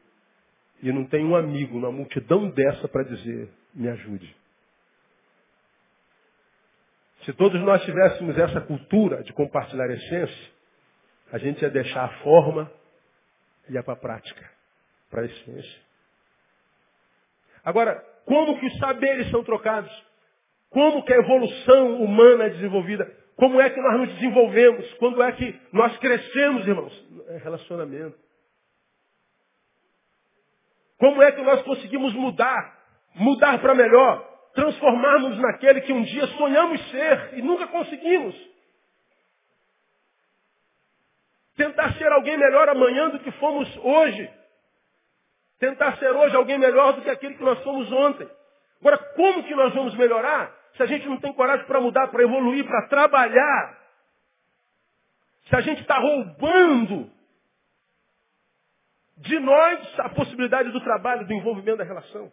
[0.82, 4.36] E não tem um amigo, uma multidão dessa para dizer, me ajude.
[7.24, 10.52] Se todos nós tivéssemos essa cultura de compartilhar essência,
[11.32, 12.72] a gente ia deixar a forma
[13.70, 14.50] ia para a prática,
[15.10, 15.82] para a essência.
[17.64, 19.92] Agora, como que os saberes são trocados?
[20.70, 23.12] Como que a evolução humana é desenvolvida?
[23.36, 24.94] Como é que nós nos desenvolvemos?
[24.96, 27.08] Quando é que nós crescemos, irmãos?
[27.30, 28.18] É relacionamento.
[30.98, 32.76] Como é que nós conseguimos mudar?
[33.16, 34.34] Mudar para melhor?
[34.54, 38.36] Transformarmos naquele que um dia sonhamos ser e nunca conseguimos.
[41.58, 44.30] Tentar ser alguém melhor amanhã do que fomos hoje.
[45.60, 48.30] Tentar ser hoje alguém melhor do que aquele que nós fomos ontem.
[48.80, 52.24] Agora, como que nós vamos melhorar se a gente não tem coragem para mudar, para
[52.24, 53.78] evoluir, para trabalhar?
[55.48, 57.10] Se a gente está roubando
[59.26, 62.32] de nós a possibilidade do trabalho, do envolvimento da relação.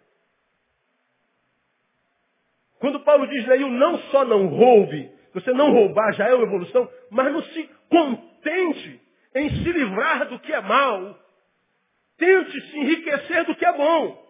[2.79, 6.89] Quando Paulo diz aí, não só não roube, você não roubar já é uma evolução,
[7.11, 9.01] mas não se contente
[9.35, 11.19] em se livrar do que é mal.
[12.19, 14.23] Tente se enriquecer do que é bom.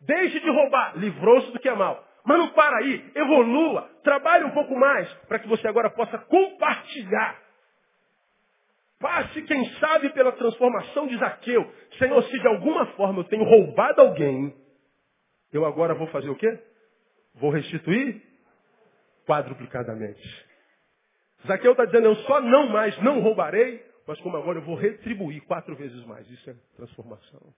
[0.00, 2.04] Deixe de roubar, livrou-se do que é mal.
[2.24, 7.47] Mas não para aí, evolua, trabalhe um pouco mais, para que você agora possa compartilhar.
[8.98, 11.72] Passe, quem sabe, pela transformação de Zaqueu.
[11.98, 14.54] Senhor, se de alguma forma eu tenho roubado alguém,
[15.52, 16.58] eu agora vou fazer o quê?
[17.34, 18.20] Vou restituir
[19.26, 20.46] quadruplicadamente.
[21.46, 25.42] Zaqueu está dizendo, eu só não mais não roubarei, mas como agora eu vou retribuir
[25.42, 26.28] quatro vezes mais.
[26.30, 27.54] Isso é transformação.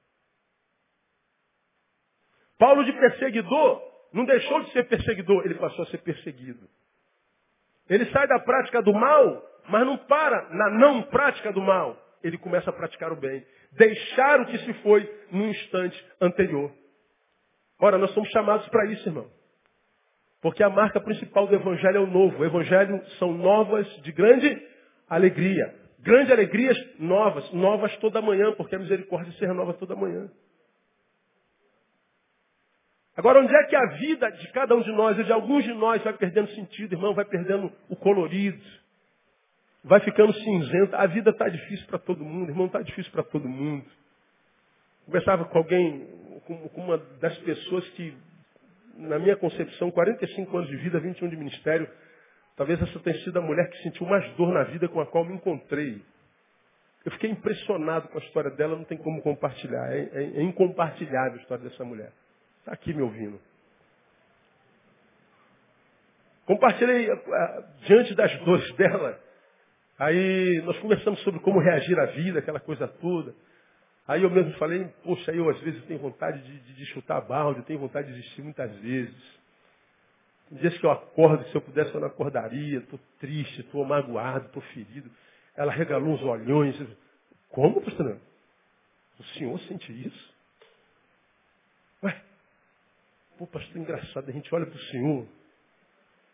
[2.58, 6.68] Paulo de perseguidor não deixou de ser perseguidor, ele passou a ser perseguido.
[7.88, 11.96] Ele sai da prática do mal, mas não para na não prática do mal.
[12.22, 13.44] Ele começa a praticar o bem.
[13.72, 16.70] Deixar o que se foi no instante anterior.
[17.80, 19.26] Ora, nós somos chamados para isso, irmão.
[20.42, 22.38] Porque a marca principal do Evangelho é o novo.
[22.38, 24.60] O Evangelho são novas de grande
[25.08, 25.74] alegria.
[26.00, 30.30] Grandes alegrias novas, novas toda manhã, porque a misericórdia se renova toda manhã.
[33.16, 36.02] Agora, onde é que a vida de cada um de nós, de alguns de nós,
[36.02, 38.58] vai perdendo sentido, irmão, vai perdendo o colorido,
[39.82, 40.96] vai ficando cinzenta.
[40.98, 43.84] A vida está difícil para todo mundo, irmão, está difícil para todo mundo.
[45.06, 46.06] Conversava com alguém,
[46.46, 48.14] com uma das pessoas que
[48.96, 51.88] na minha concepção, 45 anos de vida, 21 de ministério,
[52.56, 55.24] talvez essa tenha sido a mulher que sentiu mais dor na vida com a qual
[55.24, 56.02] me encontrei.
[57.04, 59.90] Eu fiquei impressionado com a história dela, não tem como compartilhar.
[59.90, 62.12] É, é, é incompartilhável a história dessa mulher.
[62.58, 63.40] Está aqui me ouvindo.
[66.44, 67.18] Compartilhei uh,
[67.86, 69.18] diante das dores dela.
[70.00, 73.34] Aí nós conversamos sobre como reagir à vida, aquela coisa toda.
[74.08, 77.60] Aí eu mesmo falei, poxa, eu às vezes tenho vontade de, de, de chutar balde,
[77.60, 79.38] eu tenho vontade de desistir muitas vezes.
[80.48, 84.46] Tem dias que eu acordo, se eu pudesse eu não acordaria, estou triste, estou magoado,
[84.46, 85.10] estou ferido.
[85.54, 86.76] Ela regalou uns olhões.
[87.50, 88.18] Como, pastor?
[89.18, 90.34] O senhor sente isso?
[92.02, 92.22] Ué,
[93.36, 95.26] pô, pastor, engraçado, a gente olha para o senhor,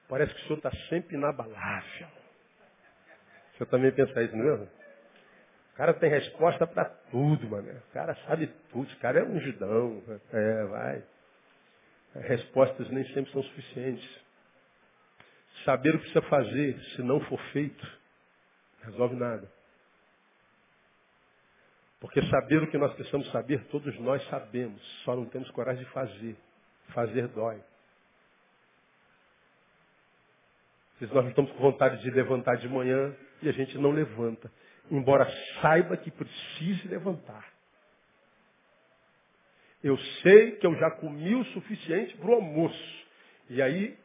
[0.09, 2.16] parece que o senhor está sempre inabalável.
[3.57, 4.55] Senhor também pensa isso, não é?
[4.55, 7.71] O cara tem resposta para tudo, mano.
[7.71, 8.91] O cara sabe tudo.
[8.91, 10.03] O cara é um judão.
[10.33, 11.05] É, vai.
[12.23, 14.09] Respostas nem sempre são suficientes.
[15.65, 17.87] Saber o que precisa fazer, se não for feito,
[18.85, 19.51] resolve nada.
[22.01, 24.81] Porque saber o que nós precisamos saber, todos nós sabemos.
[25.05, 26.37] Só não temos coragem de fazer.
[26.89, 27.61] Fazer dói.
[31.01, 34.51] Às nós estamos com vontade de levantar de manhã e a gente não levanta
[34.91, 35.29] embora
[35.61, 37.45] saiba que precise levantar.
[39.83, 43.07] Eu sei que eu já comi o suficiente para o almoço.
[43.51, 43.97] E aí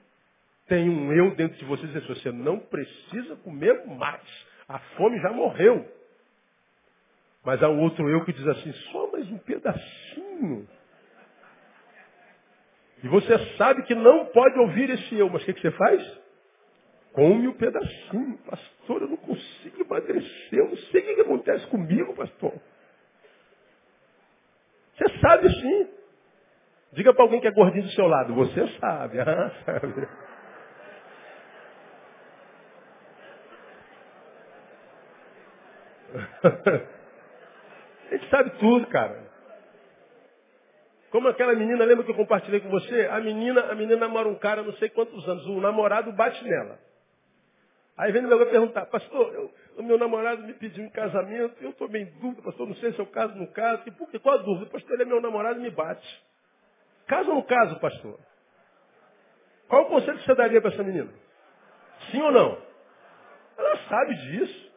[0.67, 4.21] tem um eu dentro de você dizendo, você não precisa comer mais.
[4.67, 5.88] A fome já morreu.
[7.43, 10.67] Mas há um outro eu que diz assim, só mais um pedacinho.
[13.04, 16.21] E você sabe que não pode ouvir esse eu, mas o que, que você faz?
[17.13, 21.67] Come um pedacinho, pastor, eu não consigo emagrecer, eu não sei o que, que acontece
[21.67, 22.54] comigo, pastor.
[24.95, 25.89] Você sabe sim.
[26.93, 30.08] Diga para alguém que é gordinho do seu lado, você sabe, ah, sabe.
[38.10, 39.32] A gente sabe tudo, cara.
[41.12, 43.08] Como aquela menina, lembra que eu compartilhei com você?
[43.08, 45.45] A menina, a menina namora um cara não sei quantos anos.
[45.47, 46.80] O namorado bate nela.
[47.97, 51.71] Aí vem o meu perguntar, pastor, eu, o meu namorado me pediu em casamento, eu
[51.71, 53.84] estou bem dúvida, pastor, não sei se eu caso ou não caso.
[53.86, 54.17] E por quê?
[54.17, 54.71] Qual a dúvida?
[54.71, 56.23] Pastor, ele é meu namorado e me bate.
[57.08, 58.19] Caso ou não caso, pastor?
[59.67, 61.13] Qual o conselho que você daria para essa menina?
[62.12, 62.58] Sim ou não?
[63.58, 64.71] Ela sabe disso.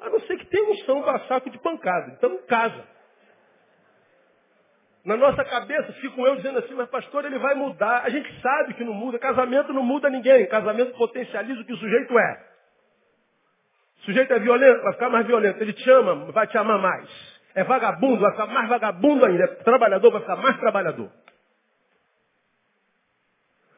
[0.00, 2.12] A não ser que tenha um são saco de pancada.
[2.12, 2.99] Então casa.
[5.04, 8.02] Na nossa cabeça fico eu dizendo assim, mas pastor, ele vai mudar.
[8.04, 9.18] A gente sabe que não muda.
[9.18, 10.46] Casamento não muda ninguém.
[10.46, 12.46] Casamento potencializa o que o sujeito é.
[13.98, 15.60] O sujeito é violento, vai ficar mais violento.
[15.60, 17.08] Ele te ama, vai te amar mais.
[17.54, 19.44] É vagabundo, vai ficar mais vagabundo ainda.
[19.44, 21.10] É trabalhador, vai ficar mais trabalhador.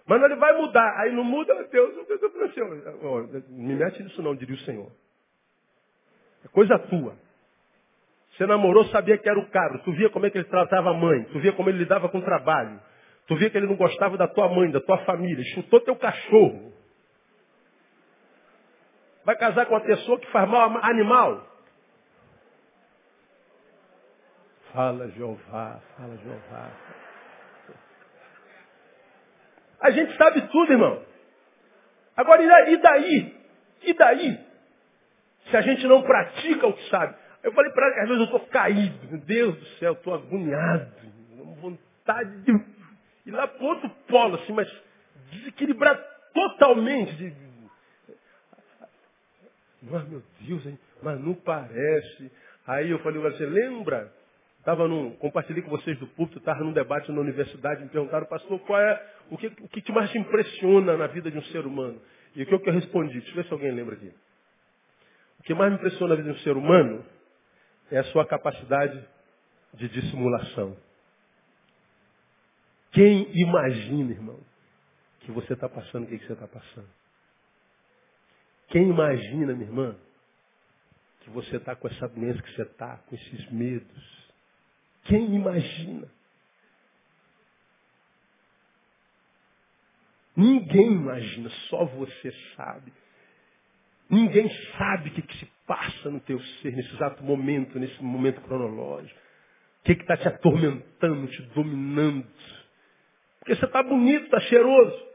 [0.06, 1.00] Mas ele vai mudar.
[1.00, 4.90] Aí não muda, Deus, eu falei assim, me mete nisso não, diria o Senhor.
[6.44, 7.16] É coisa tua.
[8.32, 9.78] Você namorou, sabia que era o cara.
[9.78, 11.24] Tu via como é que ele tratava a mãe.
[11.24, 12.80] Tu via como ele lidava com o trabalho.
[13.26, 15.44] Tu via que ele não gostava da tua mãe, da tua família.
[15.54, 16.72] Chutou teu cachorro.
[19.24, 21.46] Vai casar com uma pessoa que faz mal animal.
[24.72, 26.70] Fala, Jeová, fala, Jeová.
[29.80, 31.04] A gente sabe tudo, irmão.
[32.16, 33.36] Agora, e daí?
[33.82, 34.40] E daí?
[35.50, 37.21] Se a gente não pratica o que sabe.
[37.42, 39.08] Eu falei para ela que às vezes eu estou caído.
[39.10, 40.92] Meu Deus do céu, estou agoniado.
[41.60, 42.52] Vontade de
[43.26, 44.72] ir lá para outro polo, assim, mas
[45.30, 45.96] desequilibrar
[46.32, 47.14] totalmente.
[47.14, 47.34] De...
[49.82, 50.78] Mas, meu Deus, hein?
[51.02, 52.30] mas não parece.
[52.66, 54.12] Aí eu falei, você lembra?
[54.58, 58.60] Estava num, compartilhei com vocês do púlpito, estava num debate na universidade, me perguntaram, pastor,
[58.60, 61.66] qual é, o que, o que te mais te impressiona na vida de um ser
[61.66, 62.00] humano?
[62.36, 63.14] E o que eu respondi?
[63.14, 64.12] Deixa eu ver se alguém lembra aqui.
[65.40, 67.04] O que mais me impressiona na vida de um ser humano
[67.92, 69.06] é a sua capacidade
[69.74, 70.74] de dissimulação.
[72.90, 74.40] Quem imagina, irmão,
[75.20, 76.88] que você está passando o que, que você está passando?
[78.68, 79.96] Quem imagina, minha irmã,
[81.20, 84.32] que você está com essa doença que você está, com esses medos?
[85.04, 86.08] Quem imagina?
[90.34, 92.90] Ninguém imagina, só você sabe.
[94.12, 94.46] Ninguém
[94.76, 99.18] sabe o que, que se passa no teu ser nesse exato momento, nesse momento cronológico.
[99.80, 102.26] O que está te atormentando, te dominando.
[103.38, 105.06] Porque você está bonito, está cheiroso.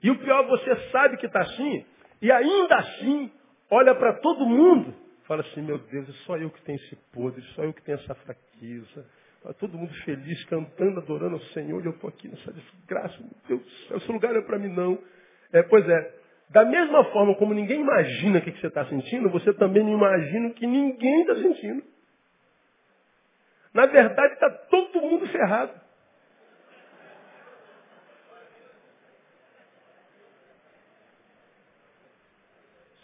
[0.00, 1.84] E o pior, você sabe que está assim,
[2.22, 3.32] e ainda assim,
[3.68, 4.94] olha para todo mundo,
[5.26, 7.98] fala assim, meu Deus, é só eu que tenho esse podre, só eu que tenho
[7.98, 9.06] essa fraqueza.
[9.38, 13.30] Está todo mundo feliz, cantando, adorando ao Senhor, e eu estou aqui nessa desgraça, meu
[13.48, 14.98] Deus esse lugar não é para mim não.
[15.52, 16.23] É, pois é,
[16.54, 20.46] da mesma forma como ninguém imagina o que você está sentindo, você também não imagina
[20.46, 21.82] o que ninguém está sentindo.
[23.74, 25.72] Na verdade, está todo mundo ferrado.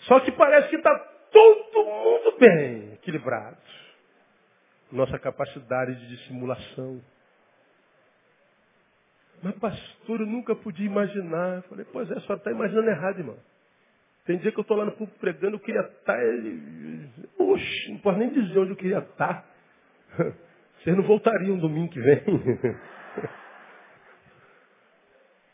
[0.03, 0.97] Só que parece que está
[1.33, 3.59] todo mundo bem equilibrado.
[4.93, 7.03] Nossa capacidade de dissimulação.
[9.43, 11.57] Mas pastor, eu nunca podia imaginar.
[11.57, 13.39] Eu falei, pois é, a senhora está imaginando errado, irmão.
[14.27, 16.15] Tem dia que eu estou lá no público pregando, eu queria estar.
[16.15, 17.09] Tá, ele...
[17.39, 19.43] Oxe, não posso nem dizer onde eu queria estar.
[19.43, 19.45] Tá.
[20.83, 22.23] Vocês não voltariam domingo que vem.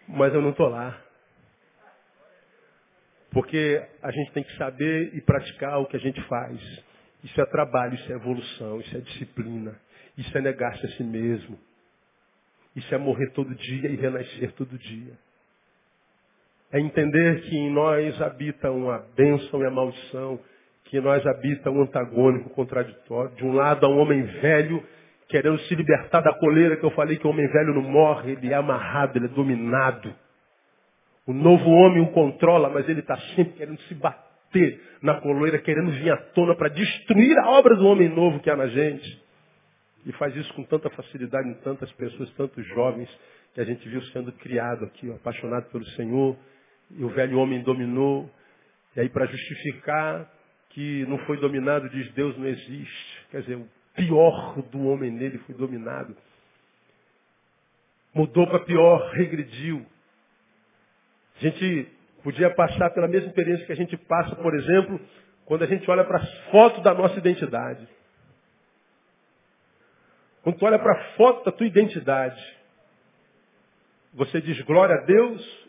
[0.09, 1.01] Mas eu não estou lá.
[3.31, 6.60] Porque a gente tem que saber e praticar o que a gente faz.
[7.25, 9.79] Isso é trabalho, isso é evolução, isso é disciplina.
[10.17, 11.58] Isso é negar-se a si mesmo.
[12.77, 15.14] Isso é morrer todo dia e renascer todo dia.
[16.70, 20.38] É entender que em nós habita uma bênção e a maldição,
[20.85, 23.35] que em nós habita um antagônico contraditório.
[23.35, 24.85] De um lado, há um homem velho
[25.29, 28.52] querendo se libertar da coleira que eu falei que o homem velho não morre, ele
[28.52, 30.14] é amarrado, ele é dominado.
[31.27, 35.90] O novo homem o controla, mas ele está sempre querendo se bater na coleira, querendo
[35.92, 39.25] vir à tona para destruir a obra do homem novo que há na gente.
[40.07, 43.11] E faz isso com tanta facilidade em tantas pessoas, tantos jovens
[43.52, 46.37] que a gente viu sendo criado aqui, apaixonado pelo Senhor.
[46.92, 48.31] E o velho homem dominou.
[48.94, 50.31] E aí, para justificar
[50.71, 53.27] que não foi dominado, diz Deus não existe.
[53.33, 56.17] Quer dizer, o pior do homem nele foi dominado.
[58.15, 59.85] Mudou para pior, regrediu.
[61.37, 61.88] A gente
[62.23, 65.00] podia passar pela mesma experiência que a gente passa, por exemplo,
[65.44, 67.88] quando a gente olha para as fotos da nossa identidade.
[70.47, 72.40] Quando tu olha para a foto da tua identidade,
[74.15, 75.69] você diz glória a Deus,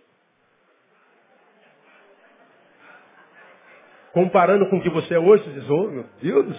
[4.13, 6.55] comparando com o que você é hoje, você diz, oh meu Deus do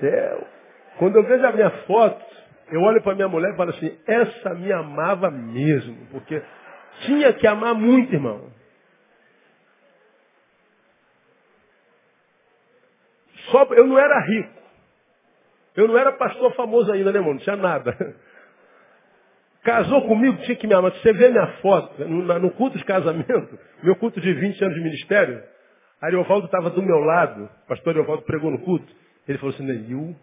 [0.00, 0.48] céu.
[0.98, 2.26] Quando eu vejo a minha foto,
[2.72, 6.42] eu olho para minha mulher e falo assim, essa me amava mesmo, porque
[7.02, 8.52] tinha que amar muito, irmão.
[13.52, 14.57] Só, eu não era rico.
[15.78, 17.34] Eu não era pastor famoso ainda, né, irmão?
[17.34, 17.96] Não tinha nada.
[19.62, 20.90] Casou comigo, tinha que me amar.
[20.90, 24.82] Você vê minha foto no, no culto de casamento, meu culto de 20 anos de
[24.82, 25.40] ministério,
[26.02, 28.92] Ariovaldo estava do meu lado, o pastor Ariovaldo pregou no culto.
[29.28, 30.16] Ele falou assim, Neil,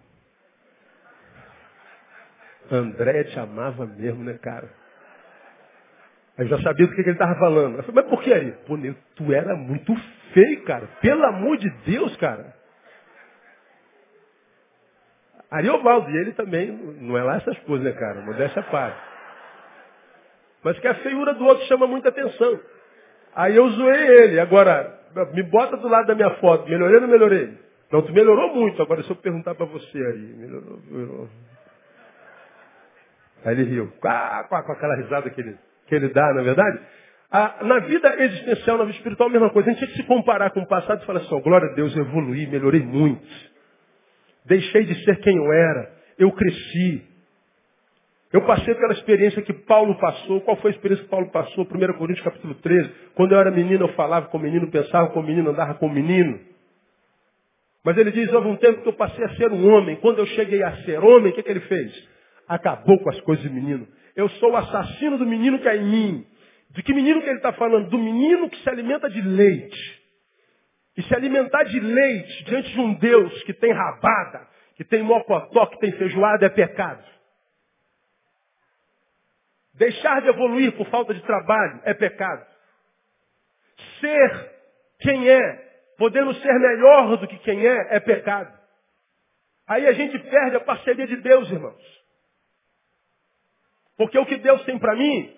[2.70, 4.70] André te amava mesmo, né, cara?
[6.38, 7.78] Aí eu já sabia do que, que ele estava falando.
[7.78, 8.52] Eu falei, mas por que aí?
[8.68, 8.78] Pô,
[9.16, 9.96] tu era muito
[10.34, 10.86] feio, cara.
[11.02, 12.54] Pelo amor de Deus, cara.
[15.50, 18.22] Ariovaldo, e ele também, não é lá essas coisas, né, cara?
[18.22, 18.98] Modéstia parte.
[20.64, 22.60] Mas que a feiura do outro chama muita atenção.
[23.36, 24.40] Aí eu zoei ele.
[24.40, 25.00] Agora,
[25.34, 26.68] me bota do lado da minha foto.
[26.68, 27.54] Melhorei ou não melhorei?
[27.92, 28.82] Não, tu melhorou muito.
[28.82, 30.34] Agora, se eu perguntar para você aí.
[30.38, 31.30] Melhorou, melhorou.
[33.46, 33.94] Aí ele riu.
[34.00, 35.56] com aquela risada que ele,
[35.88, 36.80] que ele dá, na é verdade?
[37.32, 39.70] Ah, na vida existencial, na vida espiritual, a mesma coisa.
[39.70, 41.76] A gente tinha que se comparar com o passado e falar assim, oh, glória a
[41.76, 43.22] Deus, eu evoluí, melhorei muito.
[44.46, 45.94] Deixei de ser quem eu era.
[46.18, 47.04] Eu cresci.
[48.32, 50.42] Eu passei pela experiência que Paulo passou.
[50.42, 51.64] Qual foi a experiência que Paulo passou?
[51.64, 52.90] 1 Coríntios capítulo 13.
[53.16, 55.88] Quando eu era menino, eu falava com o menino, pensava com o menino, andava com
[55.88, 56.40] o menino.
[57.84, 59.96] Mas ele diz, houve um tempo que eu passei a ser um homem.
[59.98, 62.10] Quando eu cheguei a ser homem, o que, que ele fez?
[62.48, 63.88] Acabou com as coisas de menino.
[64.16, 66.26] Eu sou o assassino do menino que é em mim.
[66.72, 67.90] De que menino que ele está falando?
[67.90, 70.05] Do menino que se alimenta de leite.
[70.98, 75.66] E se alimentar de leite diante de um Deus que tem rabada, que tem mocotó,
[75.68, 77.04] que tem feijoada, é pecado.
[79.74, 82.46] Deixar de evoluir por falta de trabalho é pecado.
[84.00, 84.52] Ser
[85.00, 85.56] quem é,
[85.98, 88.58] podendo ser melhor do que quem é, é pecado.
[89.68, 92.06] Aí a gente perde a parceria de Deus, irmãos.
[93.98, 95.36] Porque o que Deus tem para mim,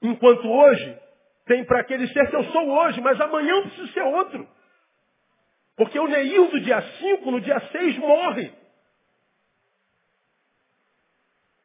[0.00, 0.98] enquanto hoje,
[1.46, 4.48] tem para aquele ser que eu sou hoje, mas amanhã eu preciso ser outro.
[5.76, 8.52] Porque o Neil do dia 5, no dia 6, morre.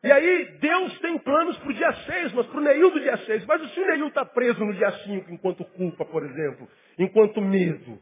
[0.04, 3.18] E aí, Deus tem planos para o dia 6, mas para o Neil do dia
[3.18, 3.46] 6.
[3.46, 8.02] Mas se o Neil está preso no dia 5, enquanto culpa, por exemplo, enquanto medo,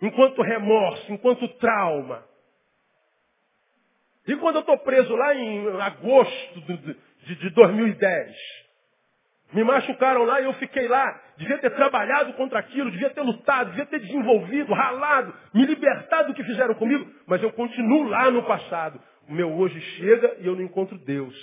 [0.00, 2.24] enquanto remorso, enquanto trauma.
[4.26, 8.65] E quando eu estou preso lá em agosto de, de 2010,
[9.52, 11.20] me machucaram lá e eu fiquei lá.
[11.36, 16.34] Devia ter trabalhado contra aquilo, devia ter lutado, devia ter desenvolvido, ralado, me libertado do
[16.34, 19.00] que fizeram comigo, mas eu continuo lá no passado.
[19.28, 21.34] O meu hoje chega e eu não encontro Deus.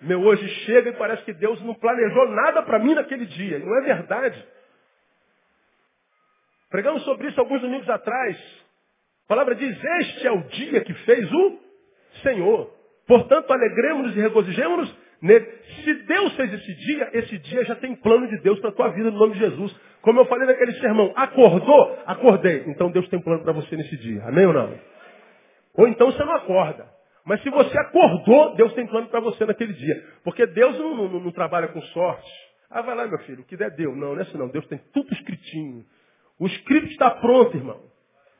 [0.00, 3.58] Meu hoje chega e parece que Deus não planejou nada para mim naquele dia.
[3.60, 4.44] Não é verdade.
[6.70, 8.36] Pregamos sobre isso alguns domingos atrás.
[9.26, 11.58] A palavra diz, este é o dia que fez o
[12.22, 12.72] Senhor.
[13.06, 18.38] Portanto, alegremos-nos e regozijemos-nos Se Deus fez esse dia, esse dia já tem plano de
[18.38, 19.74] Deus para a tua vida no nome de Jesus.
[20.00, 21.98] Como eu falei naquele sermão, acordou?
[22.04, 22.64] Acordei.
[22.66, 24.24] Então Deus tem plano para você nesse dia.
[24.24, 24.74] Amém ou não?
[25.74, 26.86] Ou então você não acorda.
[27.24, 30.04] Mas se você acordou, Deus tem plano para você naquele dia.
[30.24, 32.30] Porque Deus não, não, não, trabalha com sorte.
[32.68, 33.94] Ah, vai lá, meu filho, o que der deu.
[33.94, 34.48] Não, não é assim não.
[34.48, 35.84] Deus tem tudo escritinho.
[36.36, 37.80] O script está pronto, irmão.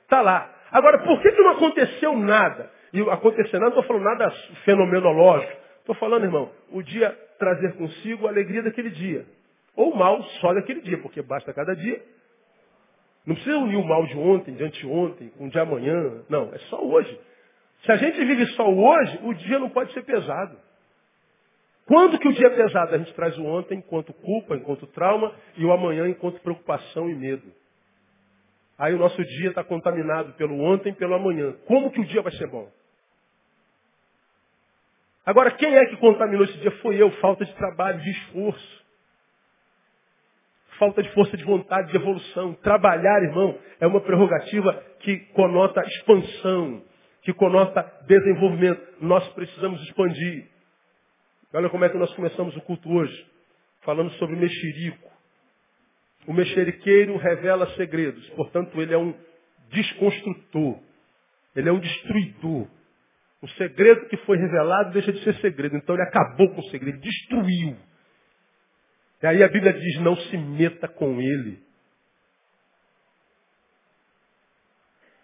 [0.03, 0.53] Está lá.
[0.72, 2.70] Agora, por que, que não aconteceu nada?
[2.93, 4.30] E acontecer nada, não estou falando nada
[4.64, 5.61] fenomenológico.
[5.83, 9.26] Estou falando, irmão, o dia trazer consigo a alegria daquele dia.
[9.74, 12.01] Ou o mal só daquele dia, porque basta cada dia.
[13.26, 16.22] Não precisa unir o mal de ontem, de anteontem, com o de amanhã.
[16.28, 17.18] Não, é só hoje.
[17.85, 20.57] Se a gente vive só hoje, o dia não pode ser pesado.
[21.87, 22.95] Quando que o dia é pesado?
[22.95, 27.14] A gente traz o ontem enquanto culpa, enquanto trauma, e o amanhã enquanto preocupação e
[27.14, 27.53] medo.
[28.78, 31.55] Aí o nosso dia está contaminado pelo ontem e pelo amanhã.
[31.66, 32.70] Como que o dia vai ser bom?
[35.24, 36.70] Agora, quem é que contaminou esse dia?
[36.82, 37.10] Foi eu.
[37.12, 38.82] Falta de trabalho, de esforço.
[40.78, 42.54] Falta de força de vontade, de evolução.
[42.54, 46.82] Trabalhar, irmão, é uma prerrogativa que conota expansão,
[47.22, 48.82] que conota desenvolvimento.
[49.00, 50.48] Nós precisamos expandir.
[51.54, 53.26] Olha como é que nós começamos o culto hoje,
[53.82, 55.10] falando sobre mexerico.
[56.26, 59.14] O mexeriqueiro revela segredos, portanto, ele é um
[59.70, 60.78] desconstrutor,
[61.54, 62.68] ele é um destruidor.
[63.43, 65.76] O segredo que foi revelado deixa de ser segredo.
[65.76, 67.76] Então ele acabou com o segredo, destruiu.
[69.20, 71.61] E aí a Bíblia diz, não se meta com ele.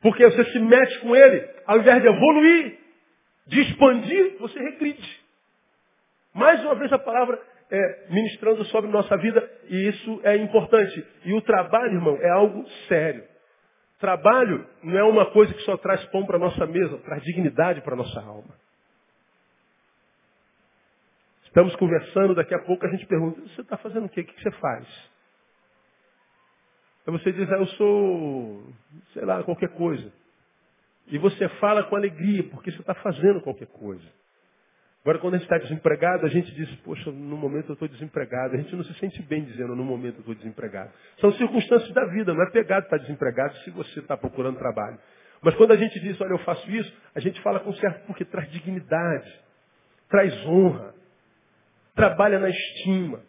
[0.01, 2.79] Porque você se mete com ele, ao invés de evoluir,
[3.47, 5.21] de expandir, você regride.
[6.35, 7.41] Mais uma vez a palavra
[7.71, 11.05] é, ministrando sobre nossa vida, e isso é importante.
[11.25, 13.25] E o trabalho, irmão, é algo sério.
[13.99, 17.81] Trabalho não é uma coisa que só traz pão para a nossa mesa, traz dignidade
[17.81, 18.55] para a nossa alma.
[21.45, 24.21] Estamos conversando, daqui a pouco a gente pergunta, você está fazendo o quê?
[24.21, 24.87] O que você faz?
[27.07, 28.73] Aí você diz, ah, eu sou,
[29.15, 30.13] sei lá, qualquer coisa.
[31.09, 34.07] E você fala com alegria, porque você está fazendo qualquer coisa.
[35.09, 38.55] Agora, quando a gente está desempregado, a gente diz, poxa, no momento eu estou desempregado.
[38.55, 40.91] A gente não se sente bem dizendo, no momento eu estou desempregado.
[41.19, 44.99] São circunstâncias da vida, não é pegado estar desempregado se você está procurando trabalho.
[45.41, 48.23] Mas quando a gente diz, olha, eu faço isso, a gente fala com certo porque
[48.23, 49.33] traz dignidade,
[50.11, 50.95] traz honra,
[51.95, 53.23] trabalha na estima.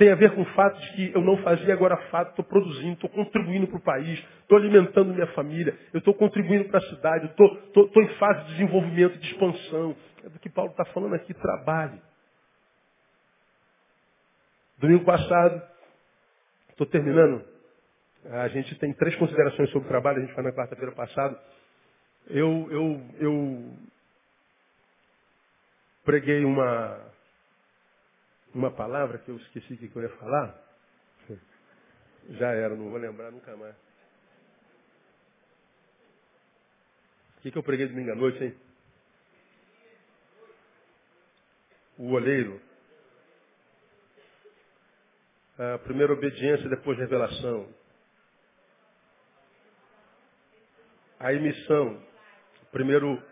[0.00, 2.94] Tem a ver com o fato de que eu não fazia, agora fato, estou produzindo,
[2.94, 7.26] estou contribuindo para o país, estou alimentando minha família, eu estou contribuindo para a cidade,
[7.26, 9.94] estou em fase de desenvolvimento, de expansão.
[10.24, 12.00] É do que Paulo está falando aqui, trabalhe.
[14.78, 15.62] Domingo passado,
[16.70, 17.44] estou terminando,
[18.24, 21.38] a gente tem três considerações sobre o trabalho, a gente foi na quarta-feira passada.
[22.26, 23.70] Eu, eu, eu
[26.06, 27.09] preguei uma,
[28.54, 30.58] uma palavra que eu esqueci que eu ia falar.
[32.30, 33.74] Já era, não vou lembrar nunca mais.
[37.38, 38.54] O que, que eu preguei domingo à noite, hein?
[41.96, 42.60] O olheiro.
[45.58, 47.68] A primeira obediência, depois revelação.
[51.18, 52.02] A missão.
[52.70, 53.22] Primeiro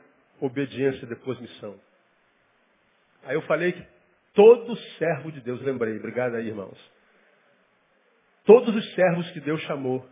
[0.40, 1.78] obediência, depois missão.
[3.24, 3.97] Aí eu falei que
[4.39, 6.78] todo servo de Deus, lembrei, obrigado aí, irmãos.
[8.45, 10.07] Todos os servos que Deus chamou,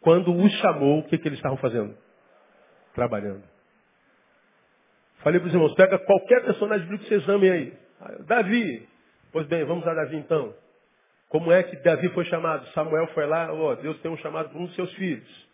[0.00, 1.96] quando os chamou, o que, que eles estavam fazendo?
[2.92, 3.44] Trabalhando.
[5.18, 7.78] Falei para os irmãos, pega qualquer personagem bíblico que vocês amem aí.
[8.26, 8.88] Davi.
[9.30, 10.52] Pois bem, vamos a Davi então.
[11.28, 12.66] Como é que Davi foi chamado?
[12.70, 15.48] Samuel foi lá, ó, oh, Deus tem um chamado para um dos seus filhos.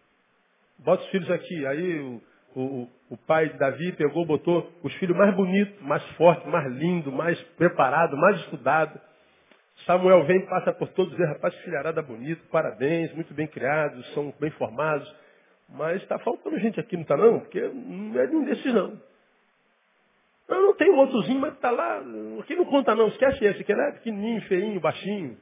[0.79, 1.67] Bota os filhos aqui.
[1.67, 2.23] Aí o,
[2.55, 7.13] o, o pai de Davi pegou, botou os filhos mais bonitos, mais fortes, mais lindos,
[7.13, 9.01] mais preparados, mais estudados.
[9.85, 14.35] Samuel vem, passa por todos e diz, rapaz, filharada bonito, parabéns, muito bem criados, são
[14.41, 15.15] bem formados.
[15.69, 17.41] Mas está faltando gente aqui, não está não?
[17.41, 19.01] Porque não é nenhum desses não.
[20.49, 22.01] Eu não tenho outrozinho, mas está lá.
[22.41, 25.37] Aqui não conta não, esquece esse, que ele é pequenininho, feinho, baixinho.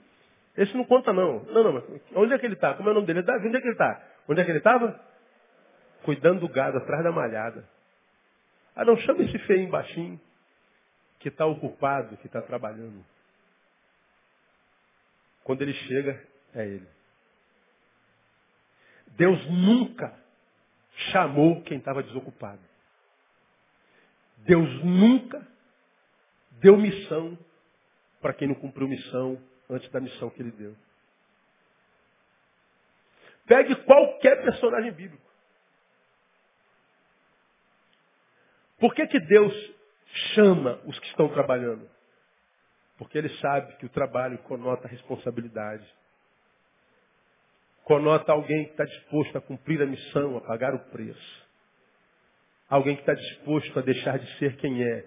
[0.57, 1.45] Esse não conta não.
[1.45, 1.85] Não, não, mas
[2.15, 2.75] onde é que ele está?
[2.75, 3.23] Como é o nome dele?
[3.23, 4.03] Davi, onde é que ele está?
[4.29, 5.01] Onde é que ele estava?
[6.05, 7.69] Cuidando do gado, atrás da malhada.
[8.77, 10.21] Ah, não, chama esse feinho, baixinho,
[11.19, 13.05] que está ocupado, que está trabalhando.
[15.43, 16.23] Quando ele chega,
[16.55, 16.89] é ele.
[19.17, 20.15] Deus nunca
[21.13, 22.61] chamou quem estava desocupado.
[24.39, 25.47] Deus nunca
[26.61, 27.39] deu missão
[28.21, 29.41] para quem não cumpriu missão
[29.71, 30.77] antes da missão que ele deu.
[33.47, 35.34] Pegue qualquer personagem bíblico.
[38.85, 39.75] Por que, que Deus
[40.35, 41.89] chama os que estão trabalhando?
[42.99, 45.91] Porque ele sabe que o trabalho conota responsabilidade.
[47.83, 51.47] Conota alguém que está disposto a cumprir a missão, a pagar o preço.
[52.69, 55.07] Alguém que está disposto a deixar de ser quem é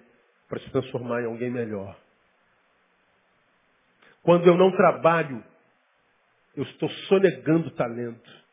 [0.49, 1.95] para se transformar em alguém melhor.
[4.23, 5.43] Quando eu não trabalho,
[6.55, 8.43] eu estou sonegando talento.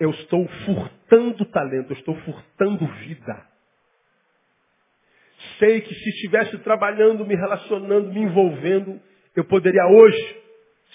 [0.00, 3.55] Eu estou furtando talento, eu estou furtando vida.
[5.58, 9.00] Sei que se estivesse trabalhando, me relacionando, me envolvendo,
[9.34, 10.42] eu poderia hoje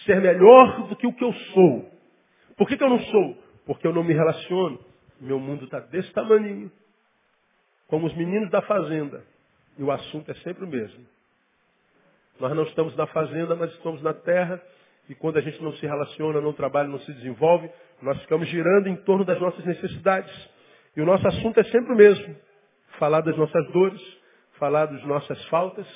[0.06, 1.92] ser melhor do que o que eu sou.
[2.58, 3.38] Por que, que eu não sou?
[3.66, 4.80] Porque eu não me relaciono.
[5.20, 6.72] Meu mundo está desse tamanho
[7.88, 9.24] como os meninos da fazenda.
[9.78, 11.06] E o assunto é sempre o mesmo.
[12.40, 14.62] Nós não estamos na fazenda, mas estamos na terra.
[15.10, 17.70] E quando a gente não se relaciona, não trabalha, não se desenvolve,
[18.02, 20.34] nós ficamos girando em torno das nossas necessidades.
[20.96, 22.36] E o nosso assunto é sempre o mesmo.
[22.98, 24.02] Falar das nossas dores,
[24.62, 25.88] falar das nossas faltas,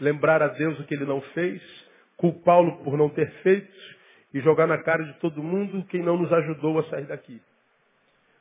[0.00, 1.62] lembrar a Deus o que ele não fez,
[2.16, 3.72] culpá-lo por não ter feito
[4.34, 7.40] e jogar na cara de todo mundo quem não nos ajudou a sair daqui.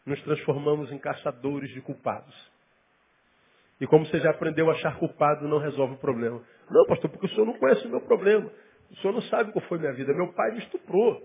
[0.03, 2.35] Nos transformamos em caçadores de culpados.
[3.79, 6.41] E como você já aprendeu, achar culpado não resolve o problema.
[6.71, 8.49] Não, pastor, porque o senhor não conhece o meu problema.
[8.89, 10.11] O senhor não sabe qual foi minha vida.
[10.11, 11.21] Meu pai me estuprou.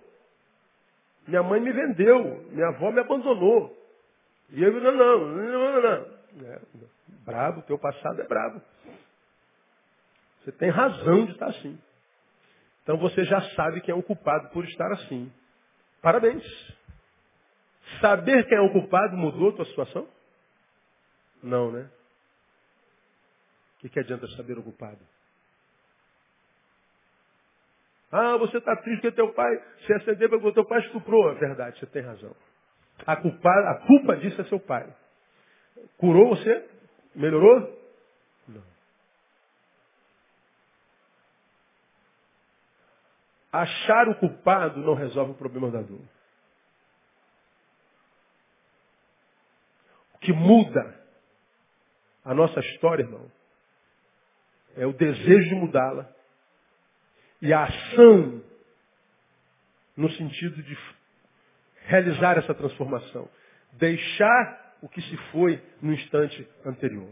[1.26, 2.44] Minha mãe me vendeu.
[2.50, 3.74] Minha avó me abandonou.
[4.50, 6.92] E eu, não, não, não, não, não.
[7.22, 8.60] É, brabo, teu passado é brabo.
[10.40, 11.78] Você tem razão de estar assim.
[12.82, 15.32] Então você já sabe quem é o culpado por estar assim.
[16.00, 16.44] Parabéns.
[18.00, 20.08] Saber quem é o culpado mudou a tua situação?
[21.42, 21.88] Não, né?
[23.82, 25.00] que, que adianta saber o culpado?
[28.12, 29.50] Ah, você está triste porque teu pai
[29.86, 31.32] se acendeu porque teu pai estuprou.
[31.32, 32.34] É verdade, você tem razão.
[33.04, 34.86] A culpa, a culpa disso é seu pai.
[35.96, 36.68] Curou você?
[37.14, 37.60] Melhorou?
[38.48, 38.62] Não.
[43.52, 46.00] Achar o culpado não resolve o problema da dor.
[50.14, 51.00] O que muda
[52.24, 53.30] a nossa história, irmão,
[54.76, 56.10] é o desejo de mudá-la
[57.40, 58.42] e a ação
[59.96, 60.78] no sentido de
[61.86, 63.28] realizar essa transformação.
[63.72, 67.08] Deixar o que se foi no instante anterior.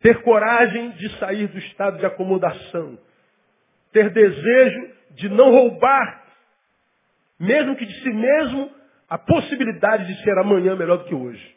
[0.00, 2.98] Ter coragem de sair do estado de acomodação.
[3.92, 6.24] Ter desejo de não roubar,
[7.38, 8.72] mesmo que de si mesmo,
[9.08, 11.56] a possibilidade de ser amanhã melhor do que hoje.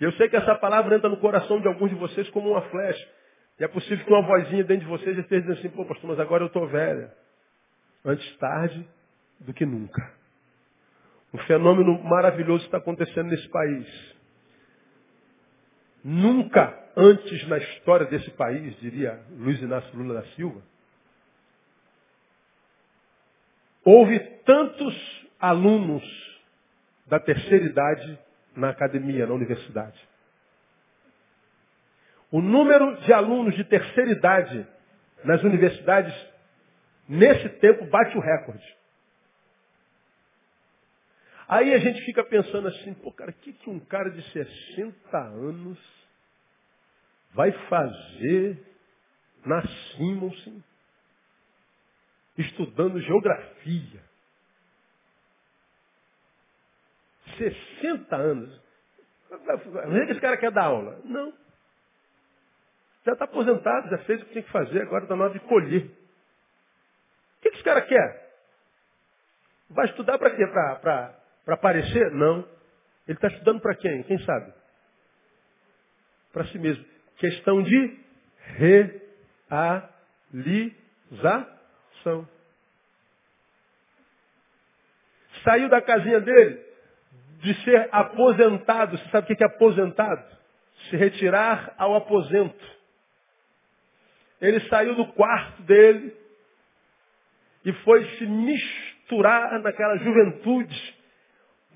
[0.00, 3.08] Eu sei que essa palavra entra no coração de alguns de vocês como uma flecha.
[3.58, 6.20] E é possível que uma vozinha dentro de vocês esteja dizendo assim, pô, pastor, mas
[6.20, 7.12] agora eu estou velha.
[8.04, 8.88] Antes tarde
[9.40, 10.19] do que nunca.
[11.32, 13.86] Um fenômeno maravilhoso está acontecendo nesse país.
[16.02, 20.60] Nunca antes na história desse país, diria Luiz Inácio Lula da Silva,
[23.84, 26.04] houve tantos alunos
[27.06, 28.18] da terceira idade
[28.56, 29.98] na academia, na universidade.
[32.30, 34.66] O número de alunos de terceira idade
[35.24, 36.14] nas universidades,
[37.08, 38.79] nesse tempo, bate o recorde.
[41.50, 45.18] Aí a gente fica pensando assim, pô, cara, o que, que um cara de 60
[45.18, 45.76] anos
[47.32, 48.56] vai fazer
[49.44, 50.62] na Simonsen
[52.38, 54.00] estudando geografia?
[57.36, 58.62] 60 anos.
[59.28, 61.00] Não é que esse cara quer dar aula.
[61.04, 61.34] Não.
[63.04, 65.40] Já está aposentado, já fez o que tinha que fazer, agora está na hora de
[65.40, 65.86] colher.
[65.86, 68.38] O que, que esse cara quer?
[69.68, 70.46] Vai estudar para quê?
[70.46, 71.19] Para
[71.54, 72.10] aparecer?
[72.12, 72.38] Não.
[73.06, 74.02] Ele está estudando para quem?
[74.04, 74.52] Quem sabe?
[76.32, 76.84] Para si mesmo.
[77.18, 77.98] Questão de
[79.48, 82.28] realização.
[85.44, 86.62] Saiu da casinha dele
[87.40, 88.96] de ser aposentado.
[88.96, 90.24] Você sabe o que é aposentado?
[90.88, 92.80] Se retirar ao aposento.
[94.40, 96.16] Ele saiu do quarto dele
[97.64, 100.99] e foi se misturar naquela juventude.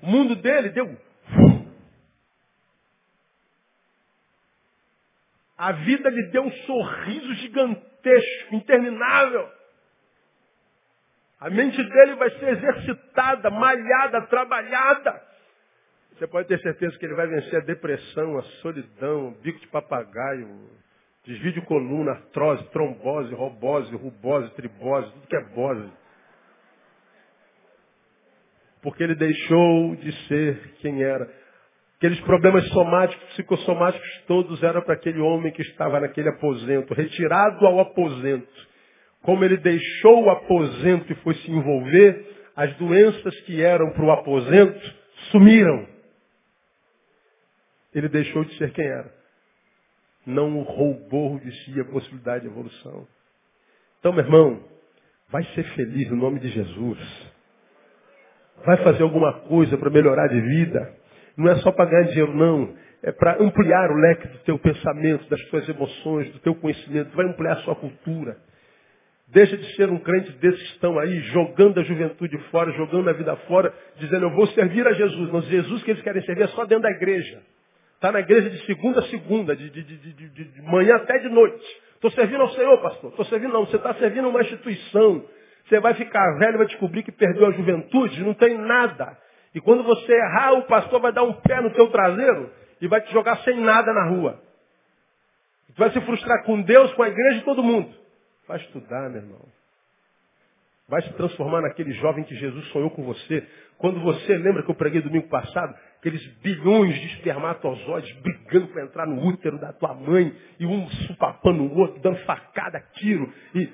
[0.05, 0.97] Mundo dele deu.
[5.57, 9.49] A vida lhe deu um sorriso gigantesco, interminável.
[11.39, 15.21] A mente dele vai ser exercitada, malhada, trabalhada.
[16.13, 19.67] Você pode ter certeza que ele vai vencer a depressão, a solidão, o bico de
[19.67, 20.47] papagaio,
[21.25, 25.91] Desvio de coluna, artrose, trombose, robose, rubose, tribose, tudo que é bose.
[28.85, 31.27] Porque ele deixou de ser quem era.
[31.97, 37.79] Aqueles problemas somáticos, psicossomáticos, todos eram para aquele homem que estava naquele aposento, retirado ao
[37.79, 38.47] aposento.
[39.23, 42.25] Como ele deixou o aposento e foi se envolver,
[42.55, 44.95] as doenças que eram para o aposento
[45.31, 45.87] sumiram.
[47.93, 49.15] Ele deixou de ser quem era
[50.25, 53.07] não roubou de si a possibilidade de evolução.
[53.99, 54.63] Então, meu irmão,
[55.29, 57.34] vai ser feliz no nome de Jesus.
[58.63, 60.93] Vai fazer alguma coisa para melhorar de vida.
[61.37, 62.73] Não é só para ganhar dinheiro, não.
[63.03, 67.15] É para ampliar o leque do teu pensamento, das tuas emoções, do teu conhecimento.
[67.15, 68.37] Vai ampliar a sua cultura.
[69.27, 73.13] Deixa de ser um crente desses que estão aí jogando a juventude fora, jogando a
[73.13, 75.31] vida fora, dizendo eu vou servir a Jesus.
[75.31, 77.41] Mas Jesus que eles querem servir é só dentro da igreja.
[77.95, 81.65] Está na igreja de segunda a segunda, de, de, de, de manhã até de noite.
[81.95, 83.09] Estou servindo ao Senhor, pastor.
[83.09, 83.65] Estou servindo não.
[83.65, 85.25] Você está servindo uma instituição.
[85.67, 88.23] Você vai ficar velho e vai descobrir que perdeu a juventude.
[88.23, 89.17] Não tem nada.
[89.53, 92.51] E quando você errar, o pastor vai dar um pé no teu traseiro
[92.81, 94.41] e vai te jogar sem nada na rua.
[95.75, 97.93] Tu vai se frustrar com Deus, com a igreja e todo mundo.
[98.47, 99.41] Vai estudar, meu irmão.
[100.87, 103.45] Vai se transformar naquele jovem que Jesus sonhou com você.
[103.77, 109.07] Quando você lembra que eu preguei domingo passado, aqueles bilhões de espermatozoides brigando para entrar
[109.07, 113.67] no útero da tua mãe, e um supapando o outro, dando facada, tiro, e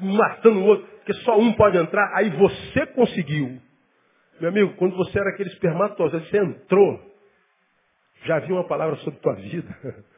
[0.00, 3.60] matando o outro, porque só um pode entrar, aí você conseguiu.
[4.40, 7.00] Meu amigo, quando você era aquele espermatozoide, você entrou,
[8.24, 9.68] já havia uma palavra sobre tua vida.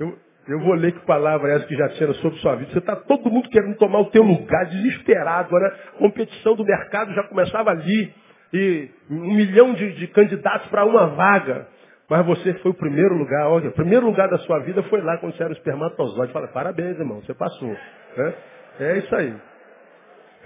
[0.00, 2.70] Eu, eu vou ler que palavra é essa que já tinha sobre sua vida.
[2.70, 5.52] Você está todo mundo querendo tomar o teu lugar, desesperado.
[5.58, 5.66] Né?
[5.66, 8.14] A competição do mercado já começava ali
[8.52, 11.66] e um milhão de, de candidatos para uma vaga.
[12.08, 15.18] Mas você foi o primeiro lugar, olha, o primeiro lugar da sua vida foi lá
[15.18, 16.32] quando você era o espermatozoide.
[16.32, 17.68] Fala, parabéns, irmão, você passou.
[18.16, 18.34] Né?
[18.80, 19.34] É isso aí.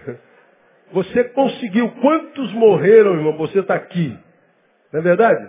[0.93, 1.91] Você conseguiu.
[2.03, 3.35] Quantos morreram, irmão?
[3.39, 4.15] Você está aqui.
[4.93, 5.49] Não é verdade?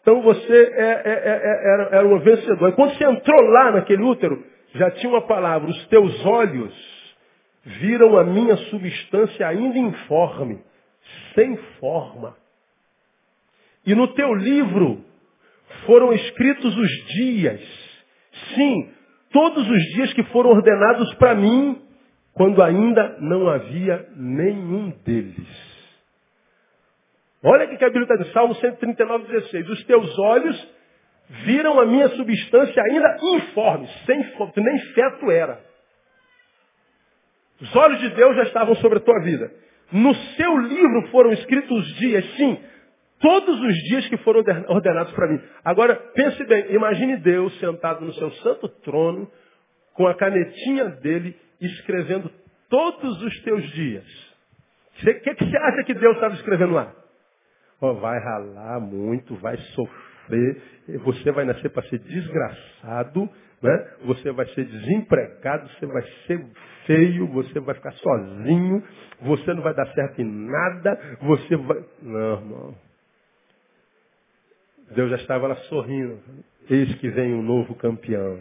[0.00, 2.70] Então você é, é, é, é era, um vencedor.
[2.70, 4.42] E quando você entrou lá naquele útero,
[4.74, 6.74] já tinha uma palavra, os teus olhos
[7.62, 10.62] viram a minha substância ainda informe
[11.34, 12.36] sem forma.
[13.86, 15.04] E no teu livro
[15.86, 17.84] foram escritos os dias
[18.54, 18.92] Sim,
[19.32, 21.80] todos os dias que foram ordenados para mim,
[22.32, 25.64] quando ainda não havia nenhum deles.
[27.42, 29.68] Olha o que a Bíblia está dizendo, Salmo 139, 16.
[29.68, 30.68] Os teus olhos
[31.44, 34.22] viram a minha substância ainda informe, sem
[34.56, 35.60] nem feto era.
[37.60, 39.52] Os olhos de Deus já estavam sobre a tua vida.
[39.92, 42.58] No seu livro foram escritos os dias, sim,
[43.20, 45.40] todos os dias que foram ordenados para mim.
[45.64, 49.30] Agora, pense bem, imagine Deus sentado no seu santo trono,
[49.94, 52.30] com a canetinha dele, escrevendo
[52.68, 54.04] todos os teus dias.
[54.96, 56.92] O que, que, você acha que Deus estava escrevendo lá?
[57.80, 60.62] Oh, vai ralar muito, vai sofrer,
[61.02, 63.28] você vai nascer para ser desgraçado,
[63.64, 63.86] né?
[64.04, 66.44] você vai ser desempregado, você vai ser
[66.86, 68.82] feio, você vai ficar sozinho,
[69.22, 71.82] você não vai dar certo em nada, você vai.
[72.02, 72.74] Não, irmão.
[74.94, 76.18] Deus já estava lá sorrindo.
[76.68, 78.38] Eis que vem um novo campeão.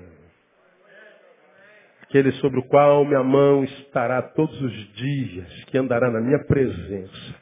[2.04, 7.36] Aquele sobre o qual minha mão estará todos os dias, que andará na minha presença.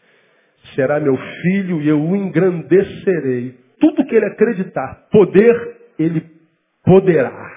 [0.76, 3.60] Será meu filho e eu o engrandecerei.
[3.80, 6.24] Tudo que ele acreditar, poder, ele
[6.86, 7.51] poderá.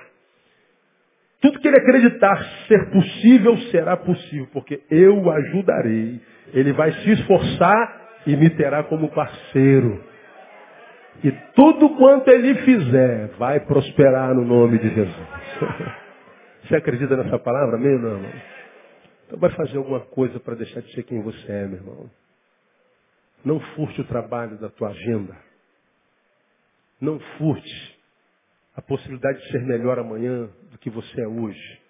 [1.44, 6.18] Tudo que ele acreditar ser possível, será possível, porque eu o ajudarei.
[6.54, 10.02] Ele vai se esforçar e me terá como parceiro.
[11.22, 15.28] E tudo quanto ele fizer vai prosperar no nome de Jesus.
[16.64, 18.22] Você acredita nessa palavra, meu irmão?
[19.26, 22.10] Então vai fazer alguma coisa para deixar de ser quem você é, meu irmão.
[23.44, 25.36] Não furte o trabalho da tua agenda.
[26.98, 27.93] Não furte
[28.76, 31.80] a possibilidade de ser melhor amanhã do que você é hoje.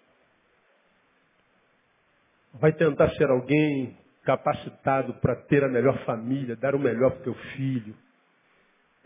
[2.54, 7.24] Vai tentar ser alguém capacitado para ter a melhor família, dar o melhor para o
[7.24, 7.94] teu filho.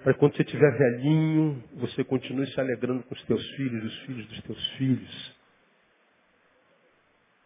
[0.03, 4.27] Para quando você estiver velhinho, você continue se alegrando com os teus filhos, os filhos
[4.27, 5.39] dos teus filhos.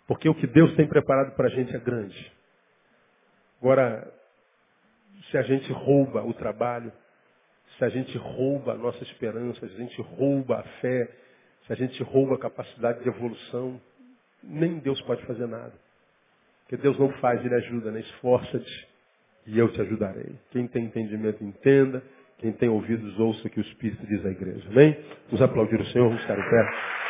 [0.06, 2.32] Porque o que Deus tem preparado para a gente é grande.
[3.60, 4.12] Agora,
[5.30, 6.92] se a gente rouba o trabalho,
[7.78, 11.08] se a gente rouba a nossa esperança, se a gente rouba a fé,
[11.66, 13.80] se a gente rouba a capacidade de evolução,
[14.42, 15.72] nem Deus pode fazer nada.
[16.62, 18.00] Porque Deus não faz, Ele ajuda, né?
[18.00, 18.88] Esforça-te
[19.46, 20.34] e eu te ajudarei.
[20.50, 22.02] Quem tem entendimento, entenda.
[22.38, 24.68] Quem tem ouvidos, ouça o que o Espírito diz à igreja.
[24.68, 24.96] Amém?
[25.26, 27.01] Vamos aplaudir o Senhor, vamos estar pé.